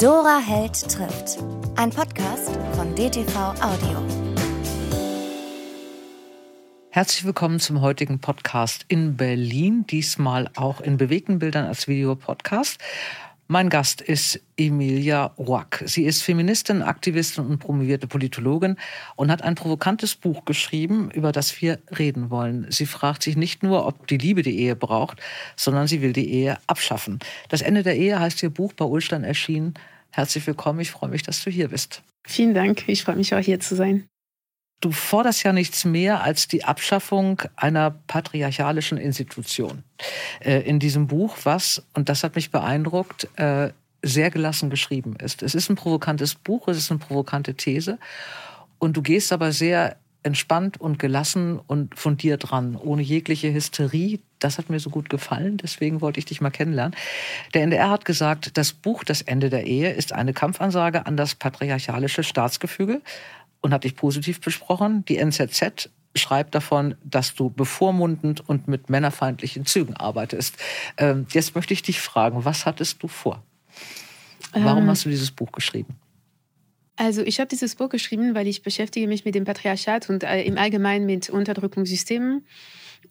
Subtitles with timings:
[0.00, 1.36] Dora Held trifft.
[1.76, 4.02] Ein Podcast von DTV Audio.
[6.88, 12.78] Herzlich willkommen zum heutigen Podcast in Berlin, diesmal auch in bewegten Bildern als Videopodcast.
[13.52, 15.82] Mein Gast ist Emilia Roack.
[15.84, 18.76] Sie ist Feministin, Aktivistin und promovierte Politologin
[19.16, 22.68] und hat ein provokantes Buch geschrieben, über das wir reden wollen.
[22.70, 25.20] Sie fragt sich nicht nur, ob die Liebe die Ehe braucht,
[25.56, 27.18] sondern sie will die Ehe abschaffen.
[27.48, 29.74] Das Ende der Ehe heißt ihr Buch bei Ulstein erschienen.
[30.10, 30.78] Herzlich willkommen.
[30.78, 32.04] Ich freue mich, dass du hier bist.
[32.22, 32.84] Vielen Dank.
[32.88, 34.09] Ich freue mich auch hier zu sein.
[34.80, 39.84] Du forderst ja nichts mehr als die Abschaffung einer patriarchalischen Institution.
[40.40, 43.72] Äh, in diesem Buch, was, und das hat mich beeindruckt, äh,
[44.02, 45.42] sehr gelassen geschrieben ist.
[45.42, 47.98] Es ist ein provokantes Buch, es ist eine provokante These.
[48.78, 54.20] Und du gehst aber sehr entspannt und gelassen und fundiert dran, ohne jegliche Hysterie.
[54.38, 56.96] Das hat mir so gut gefallen, deswegen wollte ich dich mal kennenlernen.
[57.54, 61.34] Der NDR hat gesagt, das Buch Das Ende der Ehe ist eine Kampfansage an das
[61.34, 63.00] patriarchalische Staatsgefüge,
[63.60, 65.04] und hat dich positiv besprochen.
[65.06, 70.56] Die NZZ schreibt davon, dass du bevormundend und mit männerfeindlichen Zügen arbeitest.
[70.96, 73.42] Ähm, jetzt möchte ich dich fragen, was hattest du vor?
[74.52, 75.96] Warum ähm, hast du dieses Buch geschrieben?
[76.96, 80.42] Also ich habe dieses Buch geschrieben, weil ich beschäftige mich mit dem Patriarchat und äh,
[80.42, 82.44] im Allgemeinen mit Unterdrückungssystemen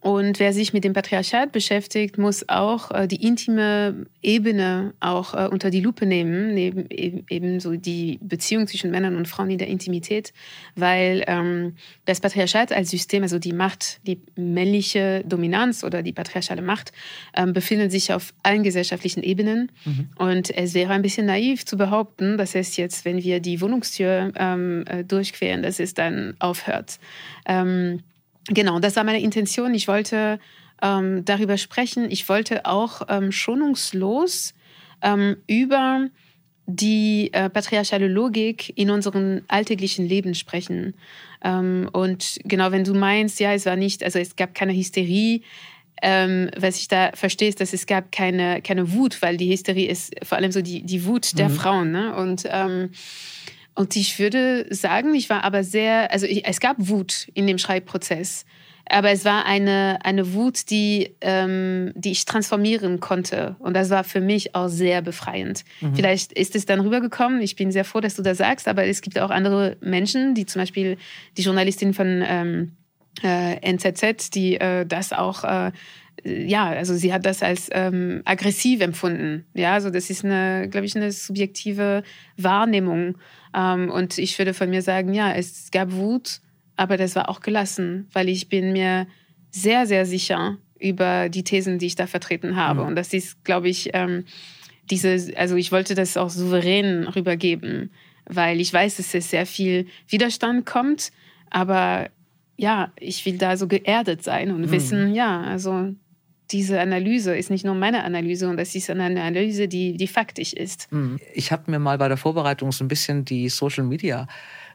[0.01, 5.47] und wer sich mit dem Patriarchat beschäftigt, muss auch äh, die intime Ebene auch äh,
[5.47, 9.57] unter die Lupe nehmen, neben eben, eben so die Beziehung zwischen Männern und Frauen in
[9.57, 10.31] der Intimität,
[10.75, 11.75] weil ähm,
[12.05, 16.93] das Patriarchat als System, also die Macht, die männliche Dominanz oder die patriarchale Macht,
[17.35, 19.69] ähm, befindet sich auf allen gesellschaftlichen Ebenen.
[19.83, 20.09] Mhm.
[20.17, 24.31] Und es wäre ein bisschen naiv zu behaupten, dass es jetzt, wenn wir die Wohnungstür
[24.37, 26.99] ähm, äh, durchqueren, dass es dann aufhört.
[27.45, 28.01] Ähm,
[28.49, 29.73] Genau, das war meine Intention.
[29.73, 30.39] Ich wollte
[30.81, 32.09] ähm, darüber sprechen.
[32.09, 34.53] Ich wollte auch ähm, schonungslos
[35.01, 36.07] ähm, über
[36.65, 40.93] die äh, patriarchale Logik in unserem alltäglichen Leben sprechen.
[41.43, 45.41] Ähm, und genau, wenn du meinst, ja, es war nicht, also es gab keine Hysterie,
[46.01, 49.87] ähm, was ich da verstehe, ist, dass es gab keine, keine Wut, weil die Hysterie
[49.87, 51.53] ist vor allem so die, die Wut der mhm.
[51.53, 51.91] Frauen.
[51.91, 52.15] Ne?
[52.15, 52.91] Und, ähm,
[53.79, 57.57] und ich würde sagen, ich war aber sehr, also ich, es gab Wut in dem
[57.57, 58.45] Schreibprozess.
[58.89, 63.55] Aber es war eine, eine Wut, die, ähm, die ich transformieren konnte.
[63.59, 65.63] Und das war für mich auch sehr befreiend.
[65.79, 65.95] Mhm.
[65.95, 67.39] Vielleicht ist es dann rübergekommen.
[67.39, 68.67] Ich bin sehr froh, dass du das sagst.
[68.67, 70.97] Aber es gibt auch andere Menschen, die zum Beispiel
[71.37, 72.73] die Journalistin von ähm,
[73.23, 75.71] äh, NZZ, die äh, das auch äh,
[76.25, 79.45] ja, also sie hat das als ähm, aggressiv empfunden.
[79.53, 82.03] Ja, also das ist eine, glaube ich, eine subjektive
[82.35, 83.15] Wahrnehmung.
[83.53, 86.41] Ähm, und ich würde von mir sagen, ja, es gab Wut,
[86.75, 89.07] aber das war auch gelassen, weil ich bin mir
[89.51, 92.81] sehr, sehr sicher über die Thesen, die ich da vertreten habe.
[92.81, 92.87] Mhm.
[92.87, 94.25] Und das ist, glaube ich, ähm,
[94.89, 97.91] diese, also ich wollte das auch souverän rübergeben,
[98.25, 101.11] weil ich weiß, dass es sehr viel Widerstand kommt,
[101.49, 102.09] aber
[102.57, 104.71] ja, ich will da so geerdet sein und mhm.
[104.71, 105.93] wissen, ja, also
[106.51, 110.53] diese Analyse ist nicht nur meine Analyse und das ist eine Analyse, die, die faktisch
[110.53, 110.91] ist.
[110.91, 111.19] Mhm.
[111.33, 114.27] Ich habe mir mal bei der Vorbereitung so ein bisschen die Social Media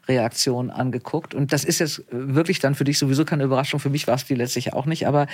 [0.08, 1.34] Reaktion angeguckt.
[1.34, 3.80] Und das ist jetzt wirklich dann für dich sowieso keine Überraschung.
[3.80, 5.06] Für mich war es die letztlich auch nicht.
[5.06, 5.26] Aber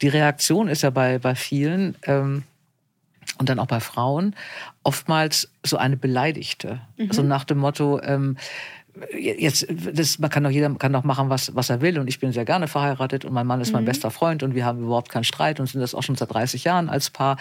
[0.00, 2.44] die Reaktion ist ja bei, bei vielen ähm,
[3.38, 4.36] und dann auch bei Frauen
[4.82, 6.80] oftmals so eine beleidigte.
[6.96, 7.12] Mhm.
[7.12, 8.36] So nach dem Motto, ähm,
[9.16, 11.98] jetzt, das, man kann doch jeder kann doch machen, was, was er will.
[11.98, 13.86] Und ich bin sehr gerne verheiratet und mein Mann ist mein mhm.
[13.86, 16.64] bester Freund und wir haben überhaupt keinen Streit und sind das auch schon seit 30
[16.64, 17.36] Jahren als Paar.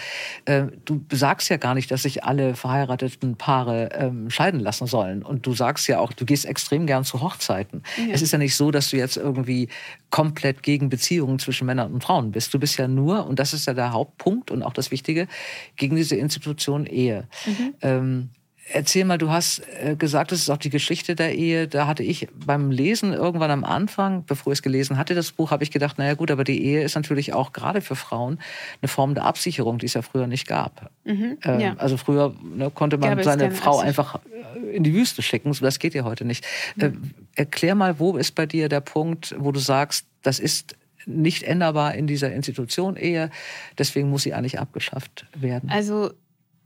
[0.46, 5.24] Äh, du sagst ja gar nicht, dass sich alle verheirateten Paare ähm, scheiden lassen sollen.
[5.24, 7.84] Und du sagst ja auch, du gehst extrem gern zu Hochzeiten.
[7.97, 8.13] Ja.
[8.13, 9.69] Es ist ja nicht so, dass du jetzt irgendwie
[10.09, 12.53] komplett gegen Beziehungen zwischen Männern und Frauen bist.
[12.53, 15.28] Du bist ja nur, und das ist ja der Hauptpunkt und auch das Wichtige,
[15.75, 17.28] gegen diese Institution Ehe.
[17.46, 17.74] Mhm.
[17.81, 18.30] Ähm,
[18.72, 21.68] Erzähl mal, du hast äh, gesagt, das ist auch die Geschichte der Ehe.
[21.68, 25.51] Da hatte ich beim Lesen irgendwann am Anfang, bevor ich es gelesen hatte, das Buch,
[25.51, 28.40] habe ich gedacht, naja gut, aber die Ehe ist natürlich auch gerade für Frauen
[28.81, 30.91] eine Form der Absicherung, die es ja früher nicht gab.
[31.03, 31.75] Mhm, ähm, ja.
[31.78, 34.19] Also früher ne, konnte man seine Frau einfach
[34.56, 36.45] äh, in die Wüste schicken, so das geht ja heute nicht.
[36.77, 37.13] Mhm.
[37.36, 41.44] Äh, erklär mal, wo ist bei dir der Punkt, wo du sagst, das ist nicht
[41.44, 43.30] änderbar in dieser Institution Ehe,
[43.77, 45.69] deswegen muss sie eigentlich abgeschafft werden.
[45.69, 46.13] Also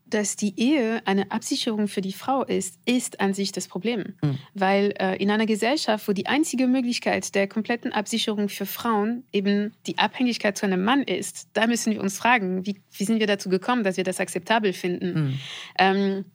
[0.09, 4.15] dass die Ehe eine Absicherung für die Frau ist, ist an sich das Problem.
[4.21, 4.37] Mhm.
[4.53, 9.73] Weil äh, in einer Gesellschaft, wo die einzige Möglichkeit der kompletten Absicherung für Frauen eben
[9.85, 13.27] die Abhängigkeit zu einem Mann ist, da müssen wir uns fragen, wie, wie sind wir
[13.27, 15.13] dazu gekommen, dass wir das akzeptabel finden.
[15.13, 15.39] Mhm.
[15.77, 16.25] Ähm,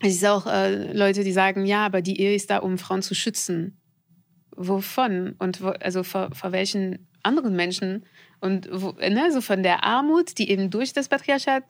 [0.00, 3.02] es ist auch äh, Leute, die sagen, ja, aber die Ehe ist da, um Frauen
[3.02, 3.75] zu schützen.
[4.56, 5.34] Wovon?
[5.38, 8.04] Und wo, also vor, vor welchen anderen Menschen
[8.40, 11.64] und ne, so von der Armut, die eben durch das Patriarchat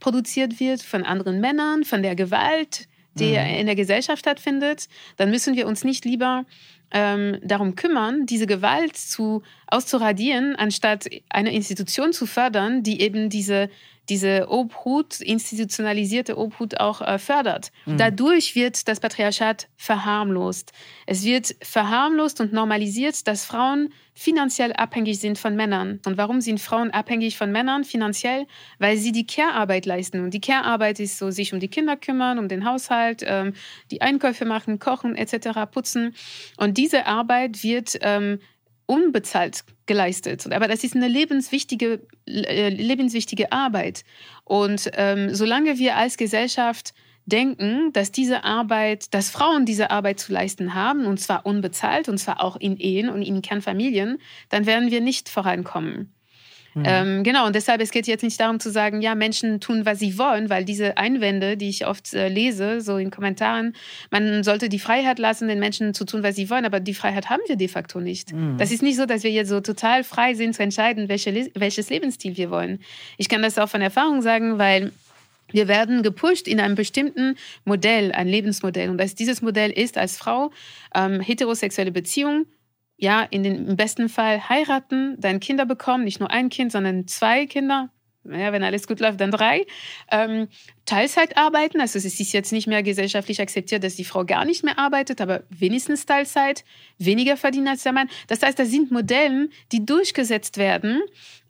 [0.00, 3.58] produziert wird, von anderen Männern, von der Gewalt, die mhm.
[3.58, 6.44] in der Gesellschaft stattfindet, dann müssen wir uns nicht lieber
[6.90, 13.68] ähm, darum kümmern, diese Gewalt zu, auszuradieren, anstatt eine Institution zu fördern, die eben diese
[14.08, 17.72] diese Obhut, institutionalisierte Obhut auch äh, fördert.
[17.86, 17.96] Mhm.
[17.96, 20.72] Dadurch wird das Patriarchat verharmlost.
[21.06, 26.00] Es wird verharmlost und normalisiert, dass Frauen finanziell abhängig sind von Männern.
[26.06, 28.46] Und warum sind Frauen abhängig von Männern finanziell?
[28.78, 30.22] Weil sie die Care-Arbeit leisten.
[30.22, 33.54] Und die Care-Arbeit ist so, sich um die Kinder kümmern, um den Haushalt, ähm,
[33.90, 36.14] die Einkäufe machen, kochen etc., putzen.
[36.58, 38.38] Und diese Arbeit wird ähm,
[38.86, 40.50] unbezahlt geleistet.
[40.52, 44.04] Aber das ist eine lebenswichtige, äh, lebenswichtige Arbeit.
[44.44, 46.94] Und ähm, solange wir als Gesellschaft
[47.26, 52.18] denken, dass diese Arbeit, dass Frauen diese Arbeit zu leisten haben, und zwar unbezahlt, und
[52.18, 54.18] zwar auch in Ehen und in Kernfamilien,
[54.50, 56.14] dann werden wir nicht vorankommen.
[56.74, 56.82] Mhm.
[56.86, 60.00] Ähm, genau, und deshalb, es geht jetzt nicht darum zu sagen, ja, Menschen tun, was
[60.00, 63.74] sie wollen, weil diese Einwände, die ich oft äh, lese, so in Kommentaren,
[64.10, 67.30] man sollte die Freiheit lassen, den Menschen zu tun, was sie wollen, aber die Freiheit
[67.30, 68.32] haben wir de facto nicht.
[68.32, 68.58] Mhm.
[68.58, 71.90] Das ist nicht so, dass wir jetzt so total frei sind zu entscheiden, welche, welches
[71.90, 72.80] Lebensstil wir wollen.
[73.18, 74.92] Ich kann das auch von Erfahrung sagen, weil
[75.52, 78.90] wir werden gepusht in einem bestimmten Modell, ein Lebensmodell.
[78.90, 80.50] Und dass dieses Modell ist als Frau
[80.94, 82.46] ähm, heterosexuelle Beziehung,
[82.96, 87.06] ja, in den, im besten Fall heiraten, dann Kinder bekommen, nicht nur ein Kind, sondern
[87.06, 87.90] zwei Kinder,
[88.24, 89.66] ja, wenn alles gut läuft, dann drei.
[90.10, 90.48] Ähm,
[90.86, 94.64] Teilzeit arbeiten, also es ist jetzt nicht mehr gesellschaftlich akzeptiert, dass die Frau gar nicht
[94.64, 96.64] mehr arbeitet, aber wenigstens Teilzeit,
[96.98, 98.08] weniger verdienen als der Mann.
[98.26, 101.00] Das heißt, das sind Modellen, die durchgesetzt werden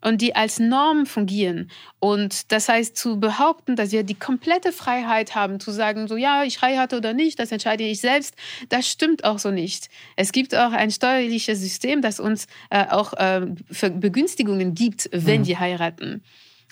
[0.01, 1.69] und die als Norm fungieren.
[1.99, 6.43] Und das heißt, zu behaupten, dass wir die komplette Freiheit haben, zu sagen, so ja,
[6.43, 8.35] ich heirate oder nicht, das entscheide ich selbst,
[8.69, 9.89] das stimmt auch so nicht.
[10.15, 13.47] Es gibt auch ein steuerliches System, das uns äh, auch äh,
[13.95, 15.47] Begünstigungen gibt, wenn mhm.
[15.47, 16.23] wir heiraten.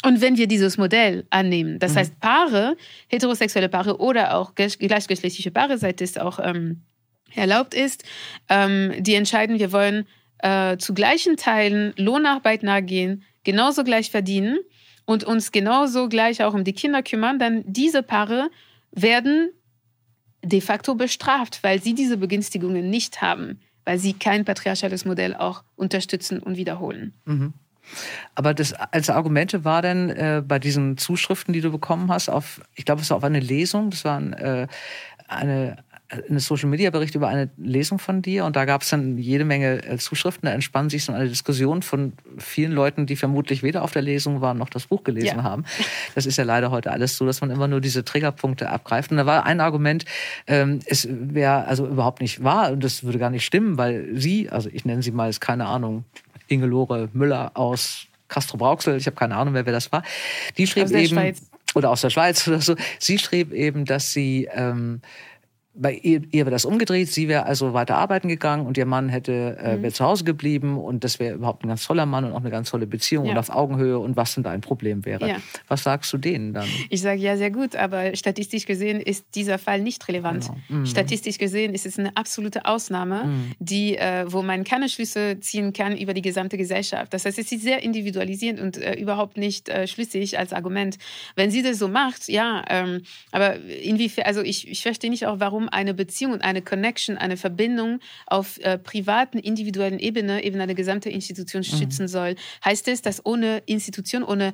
[0.05, 1.97] Und wenn wir dieses Modell annehmen, das mhm.
[1.97, 2.75] heißt Paare,
[3.07, 6.81] heterosexuelle Paare oder auch gleichgeschlechtliche Paare, seit es auch ähm,
[7.33, 8.03] erlaubt ist,
[8.49, 10.05] ähm, die entscheiden, wir wollen
[10.39, 14.59] äh, zu gleichen Teilen Lohnarbeit nachgehen, genauso gleich verdienen
[15.05, 18.49] und uns genauso gleich auch um die Kinder kümmern, dann diese Paare
[18.91, 19.51] werden
[20.43, 25.63] de facto bestraft, weil sie diese Begünstigungen nicht haben, weil sie kein patriarchales Modell auch
[25.75, 27.13] unterstützen und wiederholen.
[27.25, 27.53] Mhm.
[28.35, 32.61] Aber das als Argumente war dann äh, bei diesen Zuschriften, die du bekommen hast, auf,
[32.75, 34.67] ich glaube, es war auf eine Lesung, das war ein, äh,
[35.27, 35.77] eine,
[36.29, 39.45] eine Social Media Bericht über eine Lesung von dir und da gab es dann jede
[39.45, 40.47] Menge äh, Zuschriften.
[40.47, 44.41] Da entspann sich so eine Diskussion von vielen Leuten, die vermutlich weder auf der Lesung
[44.41, 45.43] waren noch das Buch gelesen ja.
[45.43, 45.65] haben.
[46.15, 49.11] Das ist ja leider heute alles so, dass man immer nur diese Triggerpunkte abgreift.
[49.11, 50.05] Und da war ein Argument,
[50.47, 54.49] ähm, es wäre also überhaupt nicht wahr und das würde gar nicht stimmen, weil sie,
[54.49, 56.05] also ich nenne sie mal, ist keine Ahnung,
[56.53, 60.03] Ingelore Müller aus Castro Brauxel, ich habe keine Ahnung mehr, wer das war,
[60.57, 61.41] die schrieb eben, Schweiz.
[61.75, 65.01] oder aus der Schweiz oder so, sie schrieb eben, dass sie ähm,
[65.75, 69.09] bei ihr, ihr wäre das umgedreht, sie wäre also weiter arbeiten gegangen und ihr Mann
[69.09, 69.83] hätte äh, mhm.
[69.83, 72.51] wäre zu Hause geblieben und das wäre überhaupt ein ganz toller Mann und auch eine
[72.51, 73.31] ganz tolle Beziehung ja.
[73.31, 75.27] und auf Augenhöhe und was denn da ein Problem wäre.
[75.27, 75.37] Ja.
[75.67, 76.67] Was sagst du denen dann?
[76.89, 80.47] Ich sage ja sehr gut, aber statistisch gesehen ist dieser Fall nicht relevant.
[80.47, 80.81] Genau.
[80.81, 80.85] Mhm.
[80.85, 83.51] Statistisch gesehen ist es eine absolute Ausnahme, mhm.
[83.57, 87.13] die, äh, wo man keine Schlüsse ziehen kann über die gesamte Gesellschaft.
[87.15, 90.99] Das heißt, es ist sehr individualisierend und äh, überhaupt nicht äh, schlüssig als Argument.
[91.35, 95.39] Wenn sie das so macht, ja, ähm, aber inwiefern, also ich, ich verstehe nicht auch,
[95.39, 100.75] warum eine Beziehung und eine Connection, eine Verbindung auf äh, privaten, individuellen Ebene eben eine
[100.75, 101.77] gesamte Institution mhm.
[101.77, 102.07] schützen mhm.
[102.07, 102.35] soll.
[102.63, 104.53] Heißt es, dass ohne Institution, ohne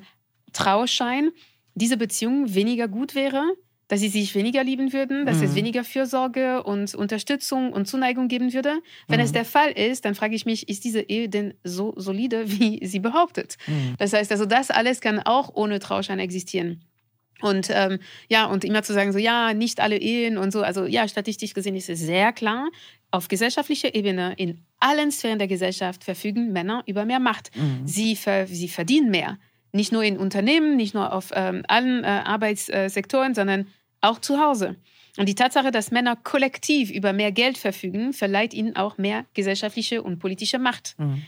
[0.52, 1.30] Trauschein
[1.74, 3.44] diese Beziehung weniger gut wäre?
[3.90, 5.42] dass sie sich weniger lieben würden, dass mhm.
[5.42, 8.80] es weniger Fürsorge und Unterstützung und Zuneigung geben würde.
[9.08, 9.24] Wenn mhm.
[9.24, 12.86] es der Fall ist, dann frage ich mich, ist diese Ehe denn so solide, wie
[12.86, 13.56] sie behauptet?
[13.66, 13.96] Mhm.
[13.98, 16.84] Das heißt also, das alles kann auch ohne Trauschein existieren.
[17.40, 20.62] Und ähm, ja, und immer zu sagen, so ja, nicht alle Ehen und so.
[20.62, 22.68] Also ja, statistisch gesehen ist es sehr klar,
[23.10, 27.50] auf gesellschaftlicher Ebene, in allen Sphären der Gesellschaft verfügen Männer über mehr Macht.
[27.56, 27.86] Mhm.
[27.86, 29.38] Sie, ver sie verdienen mehr.
[29.72, 33.66] Nicht nur in Unternehmen, nicht nur auf ähm, allen äh, Arbeitssektoren, sondern
[34.00, 34.76] auch zu Hause.
[35.16, 40.02] Und die Tatsache, dass Männer kollektiv über mehr Geld verfügen, verleiht ihnen auch mehr gesellschaftliche
[40.02, 40.94] und politische Macht.
[40.98, 41.22] Mhm.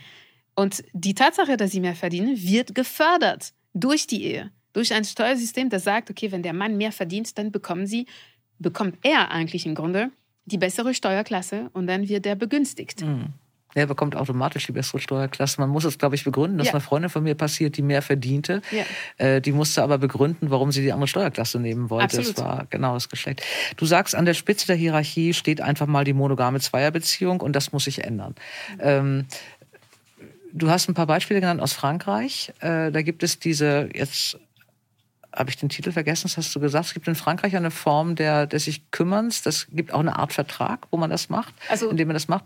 [0.54, 5.69] Und die Tatsache, dass sie mehr verdienen, wird gefördert durch die Ehe durch ein Steuersystem,
[5.69, 8.07] das sagt, okay, wenn der Mann mehr verdient, dann bekommen sie,
[8.59, 10.11] bekommt er eigentlich im Grunde
[10.45, 13.02] die bessere Steuerklasse und dann wird er begünstigt.
[13.02, 13.35] Mhm.
[13.75, 15.61] Er bekommt automatisch die bessere Steuerklasse.
[15.61, 16.59] Man muss es, glaube ich, begründen.
[16.59, 16.71] Das ja.
[16.71, 18.61] ist einer Freundin von mir passiert, die mehr verdiente.
[18.71, 18.85] Ja.
[19.17, 22.19] Äh, die musste aber begründen, warum sie die andere Steuerklasse nehmen wollte.
[22.19, 22.37] Absolut.
[22.37, 23.43] Das war genau das Geschlecht.
[23.79, 27.73] Du sagst, an der Spitze der Hierarchie steht einfach mal die monogame Zweierbeziehung und das
[27.73, 28.35] muss sich ändern.
[28.75, 28.81] Mhm.
[28.81, 29.26] Ähm,
[30.52, 32.52] du hast ein paar Beispiele genannt aus Frankreich.
[32.61, 34.38] Äh, da gibt es diese jetzt
[35.35, 36.87] habe ich den Titel vergessen, das hast du gesagt.
[36.87, 39.43] Es gibt in Frankreich eine Form der, des sich Kümmerns.
[39.43, 42.45] Das gibt auch eine Art Vertrag, wo man das macht, also, indem man das macht.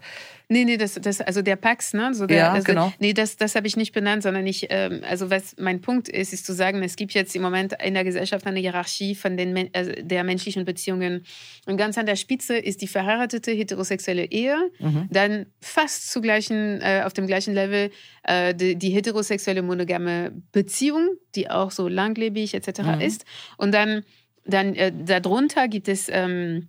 [0.48, 2.14] Nee, nee, das, das, also der Pax, ne?
[2.14, 2.92] So der, ja, also, genau.
[3.00, 6.32] Nee, das, das habe ich nicht benannt, sondern ich, ähm, also was mein Punkt ist,
[6.32, 9.70] ist zu sagen, es gibt jetzt im Moment in der Gesellschaft eine Hierarchie von den,
[9.72, 11.24] also der menschlichen Beziehungen.
[11.66, 15.08] Und ganz an der Spitze ist die verheiratete heterosexuelle Ehe, mhm.
[15.10, 17.90] dann fast zu gleichen, äh, auf dem gleichen Level
[18.22, 22.82] äh, die, die, heterosexuelle monogame Beziehung, die auch so langlebig etc.
[22.82, 23.00] Mhm.
[23.00, 23.24] ist.
[23.56, 24.04] Und dann,
[24.44, 26.68] dann äh, darunter gibt es ähm,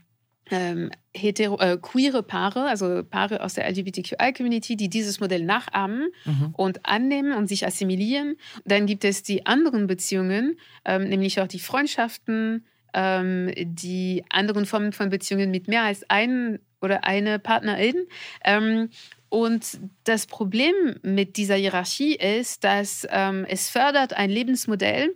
[0.52, 6.54] ähm, hetero, äh, queere Paare, also Paare aus der LGBTQI-Community, die dieses Modell nachahmen mhm.
[6.56, 8.36] und annehmen und sich assimilieren.
[8.66, 14.94] Dann gibt es die anderen Beziehungen, ähm, nämlich auch die Freundschaften, ähm, die anderen Formen
[14.94, 17.96] von Beziehungen mit mehr als einem oder eine Partnerin.
[18.44, 18.90] Ähm,
[19.30, 25.16] und das Problem mit dieser Hierarchie ist, dass ähm, es fördert ein Lebensmodell,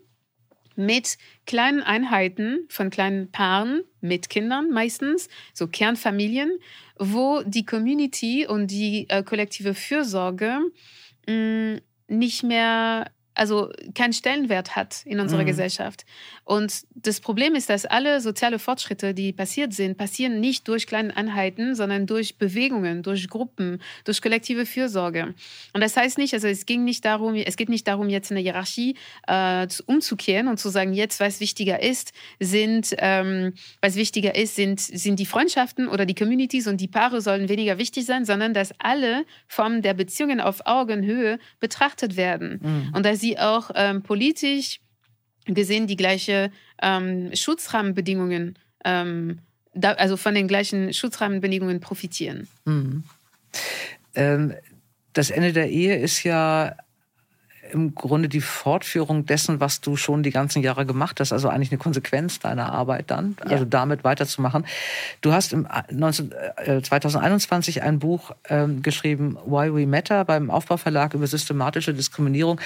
[0.75, 6.58] mit kleinen Einheiten von kleinen Paaren mit Kindern meistens, so Kernfamilien,
[6.98, 10.60] wo die Community und die äh, kollektive Fürsorge
[11.28, 15.47] mh, mm, nicht mehr also keinen Stellenwert hat in unserer mhm.
[15.47, 16.05] Gesellschaft.
[16.43, 21.15] Und das Problem ist, dass alle soziale Fortschritte, die passiert sind, passieren nicht durch kleine
[21.15, 25.33] Einheiten, sondern durch Bewegungen, durch Gruppen, durch kollektive Fürsorge.
[25.73, 28.41] Und das heißt nicht, also es ging nicht darum, es geht nicht darum, jetzt eine
[28.41, 28.95] Hierarchie
[29.27, 34.79] äh, umzukehren und zu sagen, jetzt was wichtiger ist, sind ähm, was wichtiger ist, sind
[34.81, 38.73] sind die Freundschaften oder die Communities und die Paare sollen weniger wichtig sein, sondern dass
[38.79, 42.93] alle Formen der Beziehungen auf Augenhöhe betrachtet werden mhm.
[42.93, 44.80] und dass sie auch ähm, politisch
[45.46, 46.51] gesehen die gleiche
[46.82, 49.40] ähm, Schutzrahmenbedingungen, ähm,
[49.74, 52.48] da, also von den gleichen Schutzrahmenbedingungen profitieren.
[52.66, 53.04] Mhm.
[54.16, 54.54] Ähm,
[55.13, 56.75] das Ende der Ehe ist ja
[57.72, 61.72] im Grunde die Fortführung dessen, was du schon die ganzen Jahre gemacht hast, also eigentlich
[61.72, 63.51] eine Konsequenz deiner Arbeit dann, ja.
[63.51, 64.66] also damit weiterzumachen.
[65.22, 71.13] Du hast im 19, äh, 2021 ein Buch ähm, geschrieben, Why We Matter, beim Aufbauverlag
[71.13, 72.60] über systematische Diskriminierung.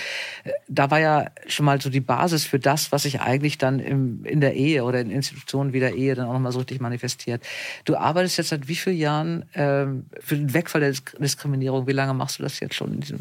[0.44, 3.80] Äh, da war ja schon mal so die Basis für das, was sich eigentlich dann
[3.80, 6.82] im, in der Ehe oder in Institutionen wie der Ehe dann auch nochmal so richtig
[6.82, 7.44] manifestiert.
[7.86, 11.88] Du arbeitest jetzt seit wie vielen Jahren ähm, für den Wegfall der Diskriminierung?
[11.88, 13.20] Wie lange machst du das jetzt schon in diesem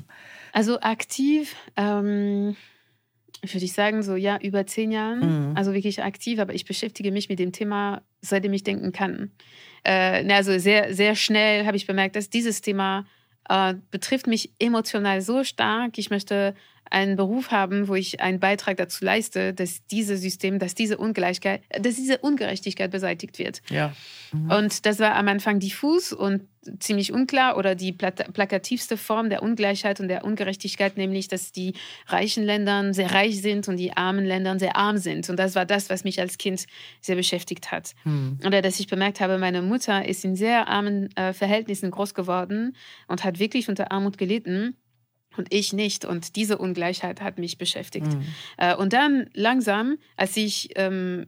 [0.55, 2.57] also aktiv, ähm,
[3.43, 5.49] würde ich sagen, so ja, über zehn Jahren.
[5.49, 5.57] Mhm.
[5.57, 9.33] Also wirklich aktiv, aber ich beschäftige mich mit dem Thema, seitdem ich denken kann.
[9.83, 13.05] Äh, also sehr, sehr schnell habe ich bemerkt, dass dieses Thema
[13.49, 15.99] äh, betrifft mich emotional so stark.
[15.99, 16.55] Ich möchte
[16.95, 21.63] einen Beruf haben, wo ich einen Beitrag dazu leiste, dass dieses System, dass diese Ungleichheit,
[21.69, 23.63] dass diese Ungerechtigkeit beseitigt wird.
[23.69, 23.93] Ja.
[24.33, 24.51] Mhm.
[24.51, 26.43] Und das war am Anfang diffus und
[26.79, 31.75] ziemlich unklar oder die plakativste Form der Ungleichheit und der Ungerechtigkeit, nämlich dass die
[32.07, 35.29] reichen Länder sehr reich sind und die armen Länder sehr arm sind.
[35.29, 36.67] Und das war das, was mich als Kind
[37.01, 37.95] sehr beschäftigt hat.
[38.05, 38.39] Mhm.
[38.47, 42.77] Oder dass ich bemerkt habe, meine Mutter ist in sehr armen äh, Verhältnissen groß geworden
[43.09, 44.77] und hat wirklich unter Armut gelitten
[45.37, 46.05] und ich nicht.
[46.05, 48.07] Und diese Ungleichheit hat mich beschäftigt.
[48.07, 48.25] Mhm.
[48.57, 51.27] Äh, und dann langsam, als ich ähm,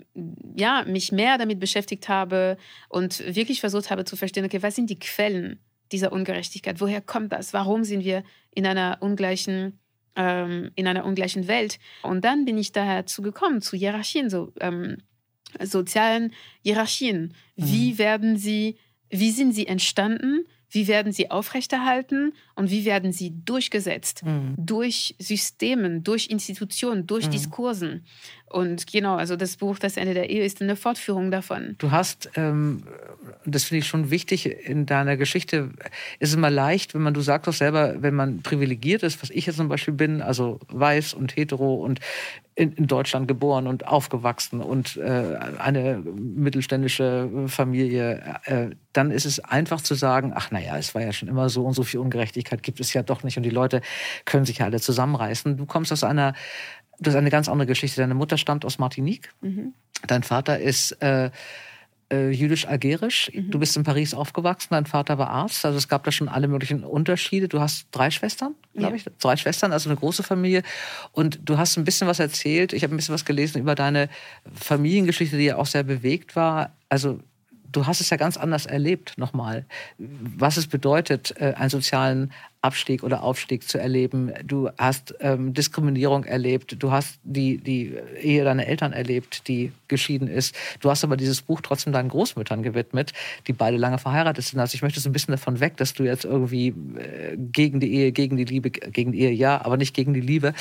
[0.55, 2.57] ja, mich mehr damit beschäftigt habe
[2.89, 5.59] und wirklich versucht habe zu verstehen, okay, was sind die Quellen
[5.93, 6.81] dieser Ungerechtigkeit?
[6.81, 7.53] Woher kommt das?
[7.53, 9.79] Warum sind wir in einer ungleichen
[10.17, 11.79] ähm, in einer ungleichen Welt?
[12.03, 14.99] Und dann bin ich dazu gekommen, zu Hierarchien, so ähm,
[15.63, 16.33] sozialen
[16.63, 17.35] Hierarchien.
[17.57, 17.67] Mhm.
[17.67, 18.79] Wie werden sie,
[19.11, 20.47] wie sind sie entstanden?
[20.77, 24.23] Wie werden sie aufrechterhalten und wie werden sie durchgesetzt?
[24.27, 24.55] Mhm.
[24.59, 27.31] Durch Systemen, durch Institutionen, durch mhm.
[27.31, 28.05] Diskursen.
[28.51, 31.77] Und genau, also das Buch Das Ende der Ehe ist eine Fortführung davon.
[31.79, 32.83] Du hast, ähm,
[33.47, 35.71] das finde ich schon wichtig in deiner Geschichte,
[36.19, 39.47] ist immer leicht, wenn man, du sagst doch selber, wenn man privilegiert ist, was ich
[39.47, 42.01] jetzt zum Beispiel bin, also weiß und hetero und
[42.55, 49.41] in, in Deutschland geboren und aufgewachsen und äh, eine mittelständische Familie, äh, dann ist es
[49.41, 52.63] einfach zu sagen, ach naja, es war ja schon immer so und so viel Ungerechtigkeit
[52.63, 53.81] gibt es ja doch nicht und die Leute
[54.25, 55.57] können sich ja alle zusammenreißen.
[55.57, 56.35] Du kommst aus einer
[56.99, 58.01] das ist eine ganz andere Geschichte.
[58.01, 59.31] Deine Mutter stammt aus Martinique.
[59.41, 59.75] Mhm.
[60.07, 61.31] Dein Vater ist äh,
[62.11, 63.31] äh, jüdisch-algerisch.
[63.35, 63.51] Mhm.
[63.51, 64.69] Du bist in Paris aufgewachsen.
[64.71, 65.65] Dein Vater war Arzt.
[65.65, 67.49] Also es gab da schon alle möglichen Unterschiede.
[67.49, 68.97] Du hast drei Schwestern, glaube ja.
[68.97, 69.05] ich.
[69.19, 70.63] Drei Schwestern, also eine große Familie.
[71.13, 72.73] Und du hast ein bisschen was erzählt.
[72.73, 74.09] Ich habe ein bisschen was gelesen über deine
[74.55, 76.77] Familiengeschichte, die ja auch sehr bewegt war.
[76.89, 77.21] Also
[77.77, 79.67] du hast es ja ganz anders erlebt nochmal,
[79.99, 84.33] was es bedeutet, äh, einen sozialen Abstieg oder Aufstieg zu erleben.
[84.43, 90.27] Du hast ähm, Diskriminierung erlebt, du hast die, die Ehe deiner Eltern erlebt, die geschieden
[90.27, 90.57] ist.
[90.81, 93.13] Du hast aber dieses Buch trotzdem deinen Großmüttern gewidmet,
[93.47, 94.59] die beide lange verheiratet sind.
[94.59, 97.93] Also ich möchte so ein bisschen davon weg, dass du jetzt irgendwie äh, gegen die
[97.93, 100.55] Ehe, gegen die Liebe, gegen die Ehe ja, aber nicht gegen die Liebe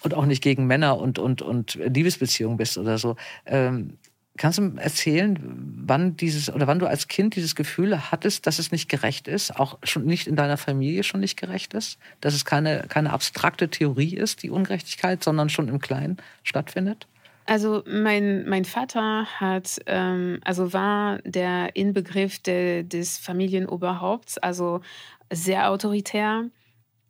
[0.00, 3.16] und auch nicht gegen Männer und, und, und Liebesbeziehungen bist oder so.
[3.46, 3.98] Ähm,
[4.36, 5.38] Kannst du erzählen,
[5.86, 9.54] wann dieses oder wann du als Kind dieses Gefühl hattest, dass es nicht gerecht ist,
[9.54, 13.68] auch schon nicht in deiner Familie schon nicht gerecht ist, dass es keine, keine abstrakte
[13.68, 17.06] Theorie ist, die Ungerechtigkeit, sondern schon im Kleinen stattfindet?
[17.46, 24.80] Also mein, mein Vater hat, ähm, also war der Inbegriff de, des Familienoberhaupts, also
[25.30, 26.46] sehr autoritär,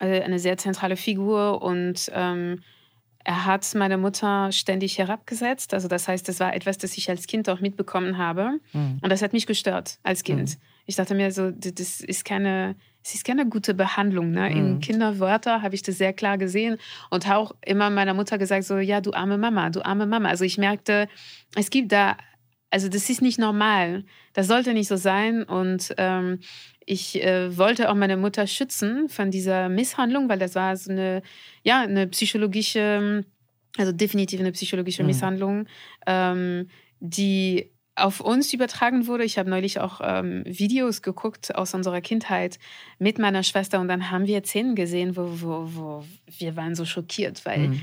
[0.00, 2.60] äh, eine sehr zentrale Figur und ähm,
[3.24, 5.72] er hat meine Mutter ständig herabgesetzt.
[5.72, 8.60] Also das heißt, das war etwas, das ich als Kind auch mitbekommen habe.
[8.72, 8.98] Mhm.
[9.02, 10.50] Und das hat mich gestört als Kind.
[10.50, 10.56] Mhm.
[10.86, 14.30] Ich dachte mir so, das ist keine, es ist keine gute Behandlung.
[14.30, 14.50] Ne?
[14.50, 14.56] Mhm.
[14.56, 16.76] In Kinderwörter habe ich das sehr klar gesehen
[17.08, 20.28] und auch immer meiner Mutter gesagt, so, ja, du arme Mama, du arme Mama.
[20.28, 21.08] Also ich merkte,
[21.56, 22.18] es gibt da,
[22.74, 24.02] also das ist nicht normal.
[24.32, 25.44] Das sollte nicht so sein.
[25.44, 26.40] Und ähm,
[26.84, 31.22] ich äh, wollte auch meine Mutter schützen von dieser Misshandlung, weil das war so eine,
[31.62, 33.24] ja, eine psychologische,
[33.78, 35.06] also definitiv eine psychologische mhm.
[35.06, 35.66] Misshandlung,
[36.08, 36.66] ähm,
[36.98, 39.22] die auf uns übertragen wurde.
[39.22, 42.58] Ich habe neulich auch ähm, Videos geguckt aus unserer Kindheit
[42.98, 46.04] mit meiner Schwester und dann haben wir Szenen gesehen, wo, wo, wo
[46.38, 47.80] wir waren so schockiert, weil mhm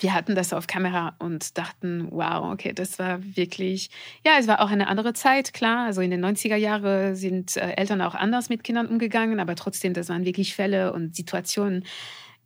[0.00, 3.90] wir hatten das auf Kamera und dachten, wow, okay, das war wirklich,
[4.24, 5.86] ja, es war auch eine andere Zeit, klar.
[5.86, 9.94] Also in den 90er Jahren sind äh, Eltern auch anders mit Kindern umgegangen, aber trotzdem,
[9.94, 11.84] das waren wirklich Fälle und Situationen,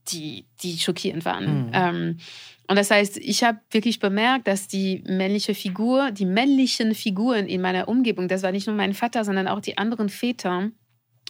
[0.08, 1.66] die, die schockierend waren.
[1.66, 1.70] Mhm.
[1.72, 2.18] Ähm,
[2.66, 7.60] und das heißt, ich habe wirklich bemerkt, dass die männliche Figur, die männlichen Figuren in
[7.60, 10.70] meiner Umgebung, das war nicht nur mein Vater, sondern auch die anderen Väter,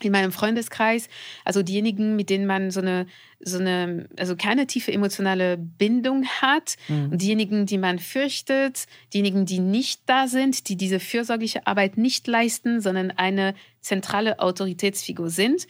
[0.02, 1.08] in meinem Freundeskreis,
[1.44, 3.06] also diejenigen, mit denen man so eine,
[3.40, 7.12] so eine, also keine tiefe emotionale Bindung hat, mhm.
[7.12, 12.26] und diejenigen, die man fürchtet, diejenigen, die nicht da sind, die diese fürsorgliche Arbeit nicht
[12.26, 15.66] leisten, sondern eine zentrale Autoritätsfigur sind.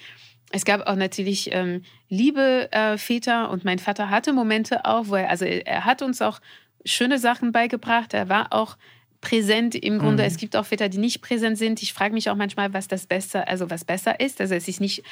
[0.50, 5.16] Es gab auch natürlich ähm, liebe äh, Väter und mein Vater hatte Momente auch, wo
[5.16, 6.40] er, also er hat uns auch
[6.84, 8.14] schöne Sachen beigebracht.
[8.14, 8.76] Er war auch
[9.24, 10.22] präsent im Grunde.
[10.22, 10.28] Mhm.
[10.28, 11.82] Es gibt auch Väter, die nicht präsent sind.
[11.82, 14.38] Ich frage mich auch manchmal, was das besser, also was besser ist.
[14.40, 15.02] Also es ist nicht